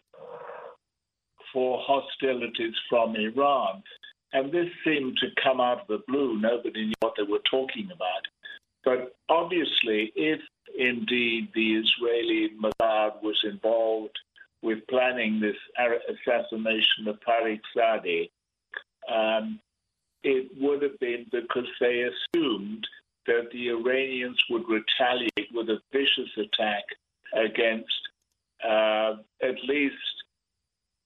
for 1.53 1.81
hostilities 1.87 2.75
from 2.89 3.17
Iran. 3.17 3.83
And 4.33 4.51
this 4.51 4.69
seemed 4.85 5.17
to 5.19 5.29
come 5.43 5.61
out 5.61 5.83
of 5.83 5.87
the 5.87 6.03
blue. 6.09 6.39
Nobody 6.39 6.87
knew 6.87 6.95
what 7.01 7.15
they 7.17 7.23
were 7.23 7.43
talking 7.51 7.89
about. 7.95 8.27
But 8.85 9.15
obviously, 9.29 10.13
if 10.17 10.41
indeed 10.77 11.49
the 11.55 11.77
Israeli 11.77 12.51
Mossad 12.61 13.23
was 13.23 13.41
involved 13.45 14.19
with 14.63 14.87
planning 14.89 15.41
this 15.41 15.57
assassination 15.79 17.07
of 17.07 17.19
Tariq 17.21 17.61
Zadeh, 17.77 18.31
um, 19.09 19.61
it 20.23 20.51
would 20.59 20.83
have 20.83 20.99
been 20.99 21.27
because 21.31 21.69
they 21.81 22.03
assumed 22.03 22.87
that 23.27 23.49
the 23.53 23.69
Iranians 23.71 24.41
would 24.51 24.65
retaliate 24.69 25.51
with 25.53 25.69
a 25.71 25.81
vicious 25.93 26.31
attack 26.37 26.85
against 27.35 27.93
uh, 28.65 29.17
at 29.43 29.57
least 29.67 29.95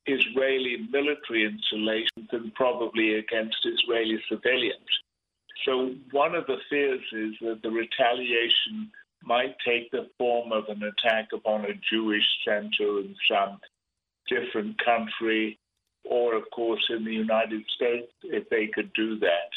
Israeli 0.07 0.89
military 0.91 1.45
installations 1.45 2.29
and 2.33 2.55
probably 2.55 3.15
against 3.15 3.57
Israeli 3.65 4.19
civilians. 4.29 4.89
So, 5.65 5.95
one 6.13 6.35
of 6.35 6.47
the 6.47 6.59
fears 6.71 7.05
is 7.13 7.35
that 7.41 7.61
the 7.63 7.71
retaliation 7.71 8.91
might 9.23 9.57
take 9.67 9.91
the 9.91 10.09
form 10.17 10.53
of 10.53 10.65
an 10.69 10.83
attack 10.83 11.29
upon 11.35 11.65
a 11.65 11.75
Jewish 11.91 12.25
center 12.45 13.01
in 13.01 13.15
some 13.31 13.59
different 14.29 14.77
country, 14.83 15.59
or, 16.05 16.37
of 16.37 16.45
course, 16.55 16.85
in 16.91 17.05
the 17.05 17.13
United 17.13 17.65
States, 17.75 18.13
if 18.23 18.49
they 18.49 18.69
could 18.69 18.93
do 18.93 19.19
that. 19.19 19.51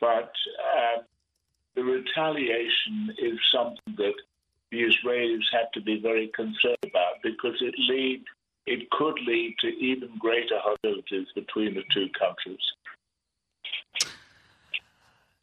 But 0.00 0.32
uh, 0.76 1.02
the 1.74 1.82
retaliation 1.82 3.14
is 3.18 3.38
something 3.52 3.94
that 3.96 4.14
the 4.70 4.82
Israelis 4.82 5.44
have 5.52 5.70
to 5.72 5.80
be 5.80 6.00
very 6.00 6.30
concerned 6.34 6.76
about 6.84 7.22
because 7.22 7.56
it 7.60 7.74
lead 7.78 8.24
it 8.64 8.88
could 8.90 9.18
lead 9.26 9.56
to 9.60 9.66
even 9.66 10.10
greater 10.18 10.58
hostilities 10.58 11.26
between 11.34 11.74
the 11.74 11.82
two 11.92 12.08
countries. 12.18 12.60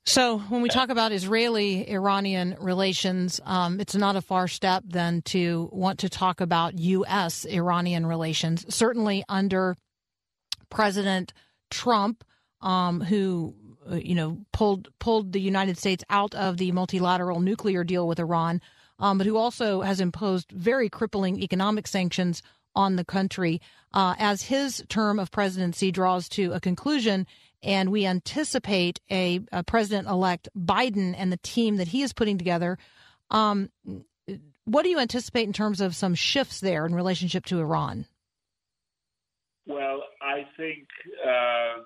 So, 0.05 0.39
when 0.39 0.61
we 0.63 0.69
talk 0.69 0.89
about 0.89 1.11
Israeli 1.11 1.87
Iranian 1.87 2.55
relations, 2.59 3.39
um, 3.45 3.79
it's 3.79 3.95
not 3.95 4.15
a 4.15 4.21
far 4.21 4.47
step 4.47 4.83
then 4.87 5.21
to 5.23 5.69
want 5.71 5.99
to 5.99 6.09
talk 6.09 6.41
about 6.41 6.79
U.S. 6.79 7.45
Iranian 7.45 8.07
relations. 8.07 8.73
Certainly 8.73 9.23
under 9.29 9.75
President 10.71 11.31
Trump, 11.69 12.23
um, 12.61 13.01
who 13.01 13.53
you 13.97 14.15
know 14.15 14.37
pulled 14.51 14.87
pulled 14.99 15.33
the 15.33 15.41
United 15.41 15.77
States 15.77 16.03
out 16.09 16.33
of 16.35 16.57
the 16.57 16.71
multilateral 16.71 17.39
nuclear 17.39 17.83
deal 17.83 18.07
with 18.07 18.19
Iran, 18.19 18.61
um, 18.99 19.17
but 19.17 19.27
who 19.27 19.37
also 19.37 19.81
has 19.81 19.99
imposed 19.99 20.51
very 20.51 20.89
crippling 20.89 21.41
economic 21.41 21.87
sanctions 21.87 22.41
on 22.75 22.95
the 22.95 23.05
country. 23.05 23.61
Uh, 23.91 24.13
as 24.19 24.43
his 24.43 24.83
term 24.87 25.19
of 25.19 25.31
presidency 25.31 25.91
draws 25.91 26.29
to 26.29 26.53
a 26.53 26.59
conclusion, 26.59 27.25
and 27.63 27.91
we 27.91 28.05
anticipate 28.05 28.99
a, 29.09 29.41
a 29.51 29.63
President 29.63 30.07
elect 30.07 30.47
Biden 30.57 31.15
and 31.17 31.31
the 31.31 31.37
team 31.37 31.77
that 31.77 31.87
he 31.87 32.03
is 32.03 32.13
putting 32.13 32.37
together. 32.37 32.77
Um, 33.31 33.69
what 34.65 34.83
do 34.83 34.89
you 34.89 34.99
anticipate 34.99 35.47
in 35.47 35.53
terms 35.53 35.81
of 35.81 35.95
some 35.95 36.13
shifts 36.13 36.59
there 36.59 36.85
in 36.85 36.93
relationship 36.93 37.45
to 37.45 37.59
Iran? 37.59 38.05
Well, 39.65 40.03
I 40.21 40.47
think 40.57 40.87
uh, 41.25 41.83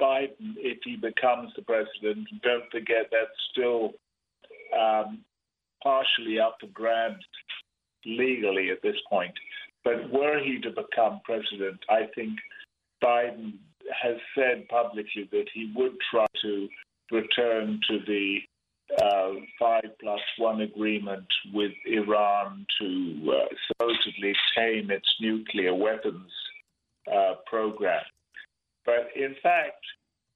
Biden, 0.00 0.54
if 0.56 0.78
he 0.84 0.96
becomes 0.96 1.52
the 1.56 1.62
president, 1.62 2.28
don't 2.42 2.70
forget 2.70 3.10
that's 3.10 3.30
still 3.52 3.92
um, 4.78 5.20
partially 5.82 6.38
up 6.38 6.56
for 6.60 6.68
grabs 6.68 7.24
legally 8.04 8.70
at 8.70 8.82
this 8.82 8.96
point. 9.08 9.34
But 9.84 10.10
were 10.10 10.38
he 10.38 10.60
to 10.60 10.70
become 10.70 11.20
president, 11.24 11.80
I 11.88 12.08
think 12.14 12.38
Biden 13.02 13.54
has 14.02 14.16
said 14.34 14.68
publicly 14.68 15.28
that 15.30 15.46
he 15.52 15.72
would 15.74 15.96
try 16.10 16.26
to 16.42 16.68
return 17.10 17.80
to 17.88 17.98
the 18.06 18.38
uh, 19.02 19.30
five 19.58 19.84
plus 20.00 20.20
one 20.38 20.62
agreement 20.62 21.26
with 21.52 21.72
Iran 21.86 22.66
to 22.80 23.32
uh, 23.32 23.54
supposedly 23.68 24.34
tame 24.56 24.90
its 24.90 25.08
nuclear 25.20 25.74
weapons 25.74 26.30
uh, 27.12 27.34
program. 27.46 28.02
But 28.84 29.10
in 29.14 29.34
fact, 29.42 29.84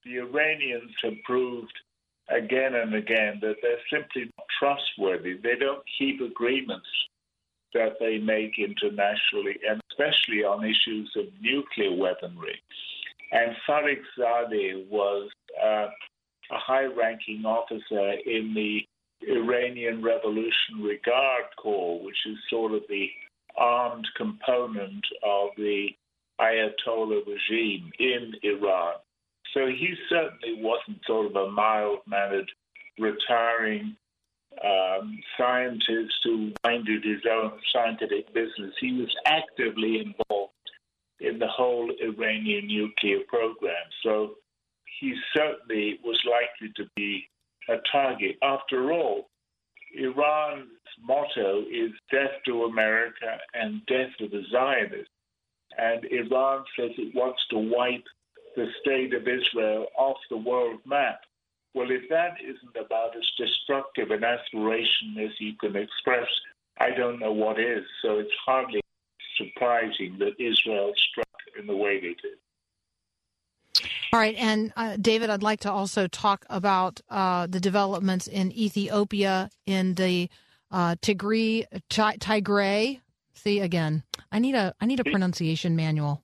the 0.05 0.19
Iranians 0.19 0.93
have 1.03 1.15
proved 1.25 1.73
again 2.29 2.75
and 2.75 2.95
again 2.95 3.39
that 3.41 3.57
they're 3.63 3.79
simply 3.91 4.31
not 4.37 4.47
trustworthy. 4.59 5.37
They 5.37 5.57
don't 5.57 5.83
keep 5.99 6.21
agreements 6.21 6.89
that 7.75 7.95
they 7.99 8.19
make 8.19 8.59
internationally, 8.59 9.59
and 9.69 9.81
especially 9.91 10.45
on 10.45 10.65
issues 10.65 11.13
of 11.17 11.25
nuclear 11.41 11.95
weaponry. 11.95 12.61
And 13.33 13.57
Tariq 13.69 14.01
Zadeh 14.19 14.89
was 14.89 15.31
uh, 15.61 15.89
a 16.51 16.59
high 16.59 16.85
ranking 16.85 17.45
officer 17.45 18.13
in 18.27 18.55
the 18.55 18.87
Iranian 19.29 20.03
Revolutionary 20.03 21.01
Guard 21.05 21.45
Corps, 21.61 22.03
which 22.03 22.19
is 22.27 22.37
sort 22.49 22.73
of 22.73 22.83
the 22.89 23.09
armed 23.57 24.07
component 24.17 25.05
of 25.25 25.49
the 25.57 25.89
Ayatollah 26.41 27.27
regime 27.27 27.91
in 27.99 28.33
Iran. 28.43 28.95
So 29.53 29.67
he 29.67 29.95
certainly 30.09 30.61
wasn't 30.63 31.05
sort 31.07 31.27
of 31.27 31.37
a 31.37 31.51
mild 31.51 32.01
mannered, 32.07 32.51
retiring 32.99 33.97
um, 34.63 35.21
scientist 35.37 36.15
who 36.23 36.53
minded 36.65 37.05
his 37.05 37.23
own 37.31 37.53
scientific 37.73 38.33
business. 38.33 38.75
He 38.81 38.93
was 38.93 39.15
actively 39.27 40.01
involved 40.01 40.53
in 41.21 41.39
the 41.39 41.49
whole 41.49 41.91
Iranian 42.01 42.67
nuclear 42.67 43.21
program. 43.29 43.85
So 44.03 44.35
he 45.01 45.15
certainly 45.35 46.01
was 46.05 46.21
likely 46.25 46.73
to 46.77 46.91
be 46.97 47.29
a 47.69 47.77
target. 47.91 48.37
After 48.43 48.93
all, 48.93 49.29
Iran's 49.97 50.69
motto 51.03 51.63
is 51.63 51.93
death 52.11 52.43
to 52.47 52.65
America 52.65 53.39
and 53.55 53.85
death 53.87 54.11
to 54.19 54.29
the 54.29 54.43
Zionists. 54.51 55.14
And 55.79 56.05
Iran 56.05 56.65
says 56.79 56.91
it 56.99 57.15
wants 57.15 57.43
to 57.51 57.59
wipe 57.59 58.05
the 58.57 58.67
state 58.81 59.15
of 59.15 59.27
Israel 59.27 59.87
off 59.97 60.17
the 60.31 60.37
world 60.37 60.81
map. 60.87 61.21
Well, 61.75 61.91
if 61.91 62.09
that 62.09 62.37
isn't 62.41 62.77
about 62.77 63.17
as 63.17 63.29
destructive 63.37 64.13
an 64.13 64.23
aspiration 64.23 65.17
as 65.19 65.31
you 65.41 65.55
can 65.61 65.75
express, 65.75 66.29
I 66.79 66.91
don't 66.91 67.19
know 67.19 67.33
what 67.33 67.59
is. 67.59 67.85
So 68.03 68.19
it's 68.19 68.31
hardly 68.47 68.81
surprising 69.37 70.17
that 70.19 70.35
Israel 70.39 70.93
struck 71.11 71.27
in 71.59 71.67
the 71.67 71.77
way 71.77 72.01
they 72.01 72.15
did. 72.23 72.39
All 74.13 74.21
right, 74.21 74.37
and 74.37 74.73
uh, 74.77 74.97
David, 75.01 75.31
I'd 75.31 75.43
like 75.43 75.61
to 75.61 75.73
also 75.73 76.07
talk 76.07 76.47
about 76.49 77.01
uh, 77.11 77.49
the 77.49 77.59
developments 77.59 78.29
in 78.29 78.53
Ethiopia 78.53 79.51
in 79.67 79.95
the 79.95 80.31
uh, 80.71 80.95
Tigray, 81.03 81.67
Tigray. 81.91 83.01
See 83.35 83.61
again, 83.61 84.03
I 84.33 84.39
need 84.39 84.55
a 84.55 84.75
I 84.81 84.87
need 84.87 85.01
a 85.01 85.05
pronunciation 85.05 85.77
manual. 85.77 86.23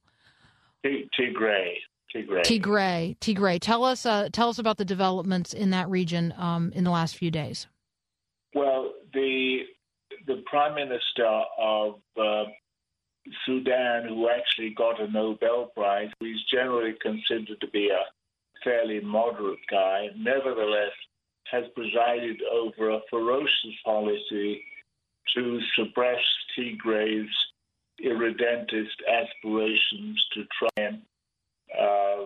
Tigray. 0.85 1.75
Tigray. 2.15 2.43
Tigray. 2.43 3.19
Tigray. 3.19 3.59
Tell 3.61 3.85
us 3.85 4.07
uh, 4.07 4.29
tell 4.33 4.49
us 4.49 4.59
about 4.59 4.79
the 4.79 4.85
developments 4.85 5.53
in 5.53 5.71
that 5.71 5.89
region 5.89 6.35
um, 6.37 6.73
in 6.75 6.85
the 6.85 6.91
last 6.91 7.17
few 7.17 7.31
days. 7.31 7.67
Well, 8.55 8.93
the 9.13 9.61
the 10.27 10.43
prime 10.47 10.75
minister 10.75 11.43
of 11.59 11.97
uh, 12.21 12.45
Sudan, 13.45 14.09
who 14.09 14.29
actually 14.29 14.75
got 14.77 15.01
a 15.01 15.11
Nobel 15.11 15.67
Prize, 15.75 16.09
he's 16.21 16.43
generally 16.51 16.95
considered 17.01 17.61
to 17.61 17.69
be 17.69 17.91
a 17.91 18.05
fairly 18.65 19.01
moderate 19.01 19.59
guy, 19.71 20.09
nevertheless 20.17 20.93
has 21.51 21.65
presided 21.75 22.41
over 22.53 22.91
a 22.91 23.01
ferocious 23.11 23.75
policy 23.85 24.63
to 25.35 25.61
suppress 25.77 26.21
Tigray's 26.61 27.29
irredentist 28.05 28.97
aspirations 29.09 30.27
to 30.35 30.45
try 30.59 30.85
and 30.85 31.03
uh, 31.79 32.25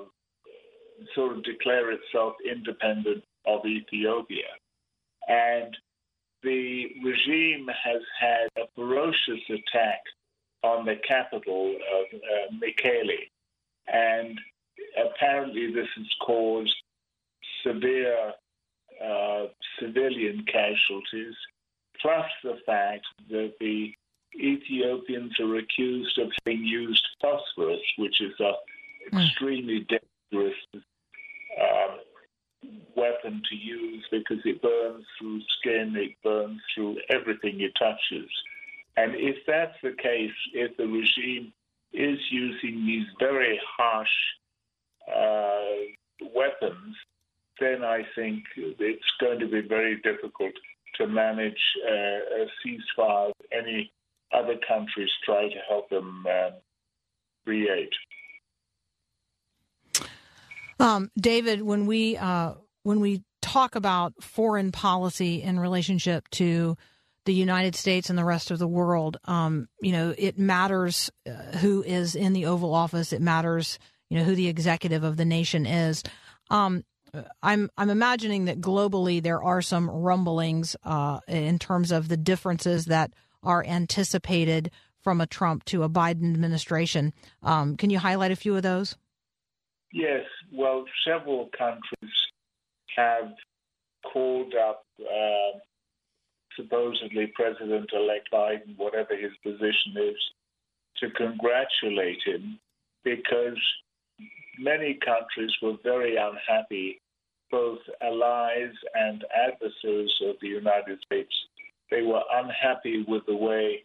sort 1.15 1.37
of 1.37 1.45
declare 1.45 1.91
itself 1.91 2.35
independent 2.49 3.23
of 3.47 3.65
Ethiopia. 3.67 4.49
And 5.29 5.77
the 6.43 6.87
regime 7.03 7.69
has 7.69 8.03
had 8.19 8.49
a 8.57 8.67
ferocious 8.75 9.43
attack 9.49 10.01
on 10.63 10.85
the 10.85 10.97
capital 11.07 11.71
of 11.71 12.07
uh, 12.15 12.55
Mekele. 12.55 13.29
And 13.87 14.39
apparently, 14.97 15.73
this 15.73 15.89
has 15.97 16.07
caused 16.25 16.75
severe 17.67 18.33
uh, 19.05 19.47
civilian 19.81 20.45
casualties, 20.51 21.35
plus 22.01 22.27
the 22.43 22.59
fact 22.67 23.07
that 23.31 23.53
the 23.61 23.93
Ethiopians 24.39 25.39
are 25.41 25.57
accused 25.57 26.19
of 26.19 26.31
having 26.45 26.65
used 26.65 27.07
phosphorus, 27.21 27.81
which 27.99 28.21
is 28.21 28.33
an 28.39 28.55
mm. 29.13 29.27
extremely 29.27 29.87
dangerous 29.89 30.57
um, 31.61 31.99
weapon 32.97 33.43
to 33.49 33.57
use 33.57 34.05
because 34.11 34.39
it 34.45 34.63
burns 34.63 35.05
through 35.19 35.41
skin, 35.59 35.95
it 35.97 36.13
burns 36.23 36.61
through 36.75 36.97
everything 37.11 37.61
it 37.61 37.73
touches. 37.79 38.31
And 38.97 39.15
if 39.17 39.37
that's 39.47 39.77
the 39.83 39.93
case, 40.01 40.33
if 40.53 40.77
the 40.77 40.87
regime 40.87 41.53
is 41.93 42.19
using 42.31 42.87
these 42.87 43.07
very 43.19 43.61
harsh 43.77 44.09
uh, 45.09 46.29
weapons, 46.35 46.97
then 47.61 47.85
I 47.85 48.03
think 48.15 48.43
it's 48.57 49.13
going 49.21 49.39
to 49.41 49.47
be 49.47 49.61
very 49.61 50.01
difficult 50.03 50.53
to 50.97 51.07
manage 51.07 51.61
uh, 51.89 52.43
a 52.43 52.47
ceasefire. 52.65 53.33
Any 53.53 53.93
other 54.35 54.57
countries 54.67 55.11
try 55.25 55.49
to 55.49 55.59
help 55.69 55.89
them 55.91 56.25
uh, 56.29 56.51
create. 57.45 57.93
Um, 60.81 61.11
David, 61.19 61.63
when 61.63 61.87
we 61.87 62.17
uh, 62.17 62.55
when 62.83 63.01
we 63.01 63.23
talk 63.41 63.77
about 63.77 64.15
foreign 64.23 64.73
policy 64.73 65.43
in 65.43 65.61
relationship 65.61 66.29
to 66.31 66.77
the 67.27 67.35
United 67.35 67.75
States 67.75 68.11
and 68.11 68.19
the 68.19 68.25
rest 68.25 68.51
of 68.51 68.59
the 68.59 68.69
world, 68.69 69.17
um, 69.25 69.69
you 69.81 69.93
know, 69.93 70.15
it 70.19 70.39
matters 70.39 71.11
uh, 71.27 71.57
who 71.59 71.83
is 71.83 72.15
in 72.15 72.33
the 72.33 72.47
Oval 72.47 72.75
Office. 72.75 73.13
It 73.13 73.23
matters, 73.23 73.79
you 74.11 74.19
know, 74.19 74.25
who 74.25 74.35
the 74.35 74.49
executive 74.49 75.05
of 75.05 75.17
the 75.17 75.25
nation 75.25 75.65
is. 75.65 76.03
Um, 76.51 76.85
I'm 77.43 77.71
I'm 77.77 77.91
imagining 77.91 78.47
that 78.47 78.61
globally 78.61 79.23
there 79.23 79.43
are 79.43 79.63
some 79.63 79.89
rumblings 79.89 80.77
uh, 80.85 81.21
in 81.29 81.59
terms 81.59 81.93
of 81.93 82.09
the 82.09 82.17
differences 82.17 82.87
that 82.87 83.13
are 83.45 83.65
anticipated 83.65 84.71
from 85.03 85.21
a 85.21 85.27
Trump 85.27 85.65
to 85.67 85.83
a 85.83 85.89
Biden 85.89 86.33
administration. 86.33 87.13
Um, 87.43 87.77
can 87.77 87.91
you 87.91 87.99
highlight 87.99 88.33
a 88.33 88.37
few 88.37 88.57
of 88.57 88.63
those? 88.63 88.97
Yes. 89.93 90.25
Well, 90.53 90.85
several 91.07 91.51
countries 91.57 92.13
have 92.97 93.33
called 94.13 94.55
up 94.55 94.85
uh, 95.01 95.59
supposedly 96.57 97.33
President 97.35 97.91
elect 97.93 98.29
Biden, 98.33 98.77
whatever 98.77 99.17
his 99.17 99.33
position 99.43 99.95
is, 99.97 100.17
to 100.99 101.11
congratulate 101.11 102.23
him 102.25 102.59
because 103.05 103.59
many 104.59 104.99
countries 105.05 105.53
were 105.63 105.77
very 105.83 106.17
unhappy, 106.17 107.01
both 107.51 107.81
allies 108.03 108.73
and 108.95 109.25
adversaries 109.35 110.13
of 110.23 110.37
the 110.41 110.49
United 110.49 110.99
States. 111.05 111.35
They 111.95 112.03
were 112.03 112.23
unhappy 112.33 113.05
with 113.07 113.25
the 113.27 113.37
way 113.37 113.85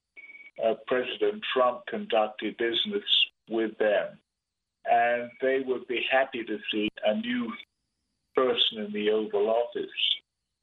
uh, 0.65 0.73
President 0.87 1.43
Trump 1.53 1.81
conducted 1.87 2.57
business 2.57 3.03
with 3.47 3.77
them. 3.77 4.17
And 4.89 5.29
they 5.41 5.59
would 5.63 5.87
be 5.87 6.03
happy 6.11 6.43
to 6.43 6.57
see 6.71 6.89
a 7.05 7.13
new 7.13 7.53
person 8.35 8.79
in 8.79 8.91
the 8.93 9.11
Oval 9.11 9.49
Office. 9.49 9.91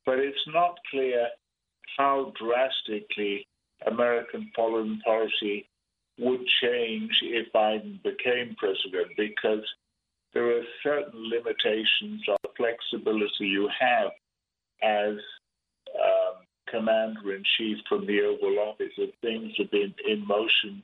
But 0.05 0.19
it's 0.19 0.47
not 0.49 0.77
clear 0.91 1.29
how 1.97 2.33
drastically 2.37 3.47
American 3.87 4.51
foreign 4.57 5.01
policy 5.05 5.69
would 6.19 6.45
change 6.61 7.13
if 7.23 7.53
Biden 7.53 8.03
became 8.03 8.57
president 8.59 9.13
because 9.17 9.65
there 10.35 10.51
are 10.57 10.63
certain 10.83 11.31
limitations 11.31 12.23
on 12.29 12.37
flexibility 12.57 13.47
you 13.47 13.71
have 13.79 14.11
as 14.83 15.15
commander 16.71 17.35
in 17.35 17.43
chief 17.57 17.79
from 17.89 18.07
the 18.07 18.21
Oval 18.23 18.59
Office 18.59 18.93
that 18.99 19.13
things 19.21 19.53
have 19.59 19.71
been 19.71 19.95
in 20.07 20.27
motion 20.27 20.83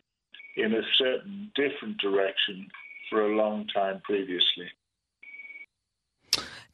in 0.57 0.75
a 0.75 0.83
certain 0.97 1.51
different 1.55 1.99
direction 1.99 2.69
for 3.09 3.27
a 3.27 3.37
long 3.37 3.67
time 3.75 4.01
previously. 4.05 4.69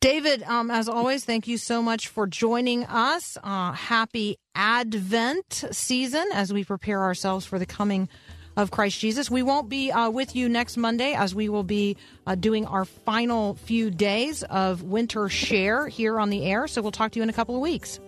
David, 0.01 0.45
um, 0.45 0.71
as 0.71 0.89
always, 0.89 1.25
thank 1.25 1.49
you 1.49 1.59
so 1.59 1.83
much 1.83 2.07
for 2.07 2.29
joining 2.29 2.85
us. 2.85 3.37
Uh, 3.43 3.73
happy 3.73 4.39
Advent 4.55 5.65
season 5.73 6.25
as 6.33 6.53
we 6.53 6.63
prepare 6.63 7.03
ourselves 7.03 7.45
for 7.45 7.59
the 7.59 7.67
coming 7.67 8.09
of 8.57 8.71
Christ 8.71 9.01
Jesus. 9.01 9.29
We 9.29 9.43
won't 9.43 9.69
be 9.69 9.91
uh, 9.91 10.11
with 10.11 10.37
you 10.37 10.49
next 10.49 10.77
Monday 10.77 11.15
as 11.15 11.35
we 11.35 11.49
will 11.49 11.65
be 11.65 11.97
uh, 12.27 12.37
doing 12.37 12.65
our 12.67 12.85
final 12.85 13.55
few 13.55 13.91
days 13.91 14.45
of 14.45 14.85
winter 14.85 15.29
share 15.29 15.89
here 15.89 16.21
on 16.21 16.31
the 16.31 16.45
air. 16.45 16.69
So 16.69 16.81
we'll 16.81 16.93
talk 16.93 17.13
to 17.13 17.19
you 17.19 17.25
in 17.25 17.31
a 17.31 17.33
couple 17.33 17.57
of 17.57 17.61
weeks. 17.61 17.99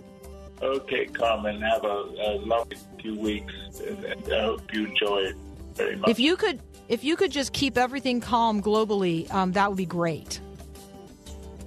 Okay, 0.62 1.06
Carmen. 1.06 1.60
Have 1.62 1.84
a, 1.84 1.88
a 1.88 2.40
lovely 2.44 2.76
few 3.00 3.18
weeks, 3.18 3.54
and, 3.80 4.04
and 4.04 4.32
I 4.32 4.42
hope 4.42 4.74
you 4.74 4.86
enjoy 4.86 5.18
it 5.18 5.36
very 5.74 5.96
much. 5.96 6.10
If 6.10 6.18
you 6.18 6.36
could, 6.36 6.60
if 6.88 7.02
you 7.02 7.16
could 7.16 7.30
just 7.30 7.52
keep 7.52 7.78
everything 7.78 8.20
calm 8.20 8.62
globally, 8.62 9.32
um, 9.32 9.52
that 9.52 9.68
would 9.68 9.78
be 9.78 9.86
great. 9.86 10.40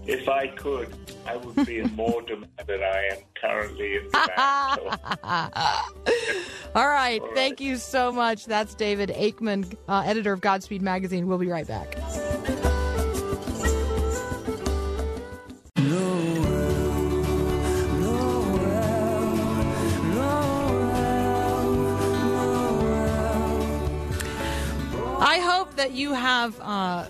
If 0.05 0.27
I 0.27 0.47
could, 0.47 0.93
I 1.25 1.37
would 1.37 1.65
be 1.65 1.79
in 1.79 1.95
more 1.95 2.21
demand 2.27 2.49
than 2.67 2.83
I 2.83 3.09
am 3.13 3.17
currently 3.41 3.95
in 3.95 4.03
demand. 4.11 4.79
So. 4.79 5.21
All 6.75 6.87
right. 6.87 7.21
All 7.21 7.33
Thank 7.33 7.61
you 7.61 7.77
so 7.77 8.11
much. 8.11 8.45
That's 8.45 8.75
David 8.75 9.09
Aikman, 9.09 9.75
uh, 9.87 10.03
editor 10.05 10.33
of 10.33 10.41
Godspeed 10.41 10.81
Magazine. 10.81 11.27
We'll 11.27 11.37
be 11.37 11.47
right 11.47 11.67
back. 11.67 11.95
I 25.34 25.39
hope 25.39 25.77
that 25.77 25.93
you 25.93 26.13
have. 26.13 26.59
Uh, 26.61 27.07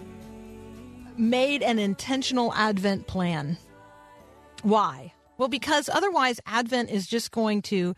made 1.18 1.62
an 1.62 1.78
intentional 1.78 2.54
Advent 2.54 3.06
plan. 3.06 3.58
Why? 4.62 5.14
Well, 5.38 5.50
because 5.50 5.90
otherwise, 5.90 6.40
Advent 6.46 6.90
is 6.90 7.06
just 7.06 7.32
going 7.32 7.62
to 7.64 7.94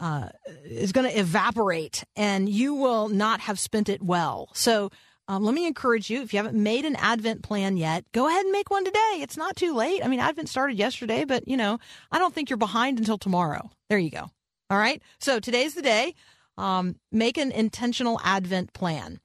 uh, 0.00 0.30
is 0.64 0.90
going 0.90 1.08
to 1.08 1.16
evaporate, 1.16 2.02
and 2.16 2.48
you 2.48 2.74
will 2.74 3.08
not 3.08 3.40
have 3.40 3.58
spent 3.58 3.88
it 3.88 4.02
well. 4.02 4.48
So. 4.52 4.90
Um, 5.28 5.44
let 5.44 5.54
me 5.54 5.68
encourage 5.68 6.10
you, 6.10 6.20
if 6.20 6.34
you 6.34 6.38
haven't 6.38 6.60
made 6.60 6.84
an 6.84 6.96
Advent 6.96 7.44
plan 7.44 7.76
yet, 7.76 8.04
go 8.10 8.26
ahead 8.26 8.42
and 8.42 8.50
make 8.50 8.70
one 8.70 8.84
today. 8.84 9.20
It's 9.20 9.36
not 9.36 9.54
too 9.54 9.72
late. 9.72 10.04
I 10.04 10.08
mean, 10.08 10.18
Advent 10.18 10.48
started 10.48 10.76
yesterday, 10.76 11.24
but 11.24 11.46
you 11.46 11.56
know, 11.56 11.78
I 12.10 12.18
don't 12.18 12.34
think 12.34 12.50
you're 12.50 12.56
behind 12.56 12.98
until 12.98 13.18
tomorrow. 13.18 13.70
There 13.88 14.00
you 14.00 14.10
go. 14.10 14.30
All 14.68 14.78
right. 14.78 15.00
So 15.20 15.38
today's 15.38 15.74
the 15.74 15.80
day. 15.80 16.16
Um, 16.58 16.96
make 17.12 17.38
an 17.38 17.52
intentional 17.52 18.20
Advent 18.24 18.72
plan. 18.72 19.20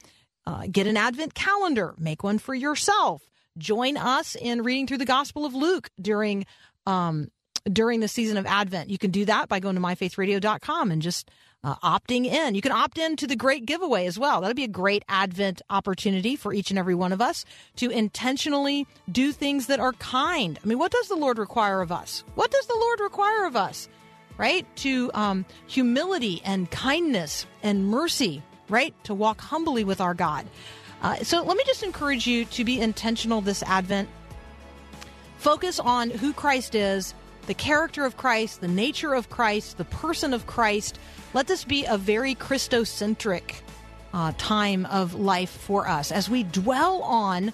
Uh, 0.48 0.64
get 0.72 0.88
an 0.88 0.96
Advent 0.96 1.34
calendar. 1.34 1.94
Make 1.98 2.24
one 2.24 2.40
for 2.40 2.56
yourself 2.56 3.28
join 3.58 3.98
us 3.98 4.36
in 4.36 4.64
reading 4.64 4.88
through 4.88 5.00
the 5.00 5.06
Gospel 5.06 5.46
of 5.46 5.54
Luke 5.54 5.90
during 6.00 6.46
um, 6.86 7.30
during 7.72 8.00
the 8.00 8.08
season 8.08 8.38
of 8.38 8.46
Advent. 8.46 8.90
You 8.90 8.98
can 8.98 9.12
do 9.12 9.26
that 9.26 9.50
by 9.50 9.60
going 9.60 9.76
to 9.76 9.82
myfaithradio.com 9.82 10.92
and 10.92 11.02
just 11.02 11.30
uh, 11.64 11.76
opting 11.84 12.26
in. 12.26 12.56
You 12.56 12.62
can 12.62 12.72
opt 12.72 12.98
in 12.98 13.18
to 13.18 13.28
the 13.28 13.36
great 13.36 13.66
giveaway 13.66 14.06
as 14.06 14.18
well. 14.18 14.40
That'll 14.40 14.54
be 14.54 14.64
a 14.64 14.70
great 14.70 15.04
Advent 15.10 15.62
opportunity 15.70 16.38
for 16.38 16.54
each 16.54 16.70
and 16.70 16.80
every 16.80 16.96
one 16.96 17.12
of 17.12 17.20
us 17.20 17.44
to 17.78 17.90
intentionally 17.90 18.88
do 19.12 19.34
things 19.34 19.68
that 19.68 19.82
are 19.82 19.92
kind. 19.94 20.58
I 20.64 20.68
mean, 20.68 20.80
what 20.80 20.94
does 20.94 21.10
the 21.10 21.16
Lord 21.16 21.40
require 21.40 21.82
of 21.82 21.92
us? 21.92 22.24
What 22.36 22.52
does 22.52 22.68
the 22.68 22.78
Lord 22.80 23.02
require 23.02 23.46
of 23.46 23.58
us? 23.58 23.90
Right? 24.38 24.68
To 24.78 25.12
um, 25.14 25.46
humility 25.66 26.42
and 26.46 26.70
kindness 26.70 27.48
and 27.64 27.88
mercy, 27.88 28.44
right? 28.70 28.94
To 29.06 29.14
walk 29.14 29.42
humbly 29.42 29.84
with 29.84 30.02
our 30.02 30.14
God. 30.14 30.46
Uh, 31.02 31.18
so 31.18 31.44
let 31.44 31.58
me 31.58 31.64
just 31.66 31.84
encourage 31.84 32.26
you 32.28 32.46
to 32.46 32.64
be 32.64 32.80
intentional 32.80 33.42
this 33.42 33.64
Advent. 33.64 34.10
Focus 35.38 35.80
on 35.80 36.10
who 36.10 36.34
Christ 36.34 36.76
is 36.76 37.14
the 37.46 37.54
character 37.54 38.06
of 38.06 38.18
Christ, 38.18 38.62
the 38.62 38.68
nature 38.68 39.14
of 39.14 39.30
Christ, 39.30 39.78
the 39.78 39.86
person 39.86 40.34
of 40.34 40.46
Christ. 40.48 41.00
Let 41.34 41.48
this 41.48 41.64
be 41.64 41.86
a 41.86 41.98
very 41.98 42.36
Christocentric 42.36 43.62
uh, 44.14 44.34
time 44.38 44.86
of 44.88 45.14
life 45.16 45.50
for 45.50 45.88
us. 45.88 46.12
As 46.12 46.30
we 46.30 46.44
dwell 46.44 47.02
on 47.04 47.54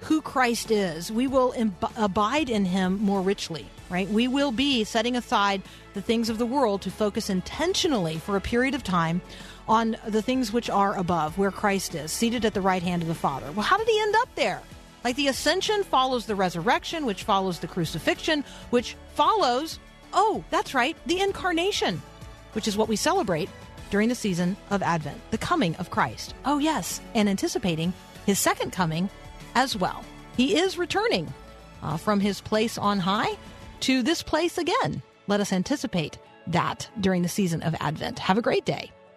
who 0.00 0.22
Christ 0.22 0.70
is, 0.70 1.12
we 1.12 1.26
will 1.26 1.52
Im- 1.56 1.76
abide 1.96 2.48
in 2.48 2.64
him 2.64 2.98
more 3.00 3.20
richly, 3.20 3.66
right? 3.90 4.08
We 4.08 4.28
will 4.28 4.52
be 4.52 4.84
setting 4.84 5.16
aside 5.16 5.62
the 5.92 6.02
things 6.02 6.28
of 6.28 6.38
the 6.38 6.46
world 6.46 6.82
to 6.82 6.90
focus 6.90 7.28
intentionally 7.28 8.16
for 8.16 8.36
a 8.36 8.40
period 8.40 8.74
of 8.74 8.82
time 8.82 9.20
on 9.68 9.96
the 10.06 10.22
things 10.22 10.52
which 10.52 10.68
are 10.68 10.96
above, 10.96 11.38
where 11.38 11.50
Christ 11.50 11.94
is, 11.94 12.12
seated 12.12 12.44
at 12.44 12.54
the 12.54 12.60
right 12.60 12.82
hand 12.82 13.02
of 13.02 13.08
the 13.08 13.14
Father. 13.14 13.50
Well, 13.52 13.64
how 13.64 13.78
did 13.78 13.88
he 13.88 14.00
end 14.00 14.14
up 14.16 14.28
there? 14.34 14.60
Like 15.04 15.16
the 15.16 15.28
ascension 15.28 15.84
follows 15.84 16.26
the 16.26 16.34
resurrection, 16.34 17.06
which 17.06 17.24
follows 17.24 17.58
the 17.58 17.66
crucifixion, 17.66 18.44
which 18.70 18.96
follows, 19.14 19.78
oh, 20.12 20.44
that's 20.50 20.74
right, 20.74 20.96
the 21.06 21.20
incarnation, 21.20 22.00
which 22.52 22.66
is 22.66 22.76
what 22.76 22.88
we 22.88 22.96
celebrate 22.96 23.48
during 23.90 24.08
the 24.08 24.14
season 24.14 24.56
of 24.70 24.82
Advent, 24.82 25.20
the 25.30 25.38
coming 25.38 25.76
of 25.76 25.90
Christ. 25.90 26.34
Oh, 26.44 26.58
yes, 26.58 27.00
and 27.14 27.28
anticipating 27.28 27.92
his 28.26 28.38
second 28.38 28.72
coming 28.72 29.10
as 29.54 29.76
well. 29.76 30.04
He 30.36 30.56
is 30.56 30.78
returning 30.78 31.32
uh, 31.82 31.96
from 31.96 32.18
his 32.18 32.40
place 32.40 32.78
on 32.78 32.98
high 32.98 33.36
to 33.80 34.02
this 34.02 34.22
place 34.22 34.58
again. 34.58 35.02
Let 35.26 35.40
us 35.40 35.52
anticipate 35.52 36.18
that 36.46 36.88
during 37.00 37.22
the 37.22 37.28
season 37.28 37.62
of 37.62 37.74
Advent. 37.80 38.18
Have 38.18 38.38
a 38.38 38.42
great 38.42 38.64
day, 38.64 38.90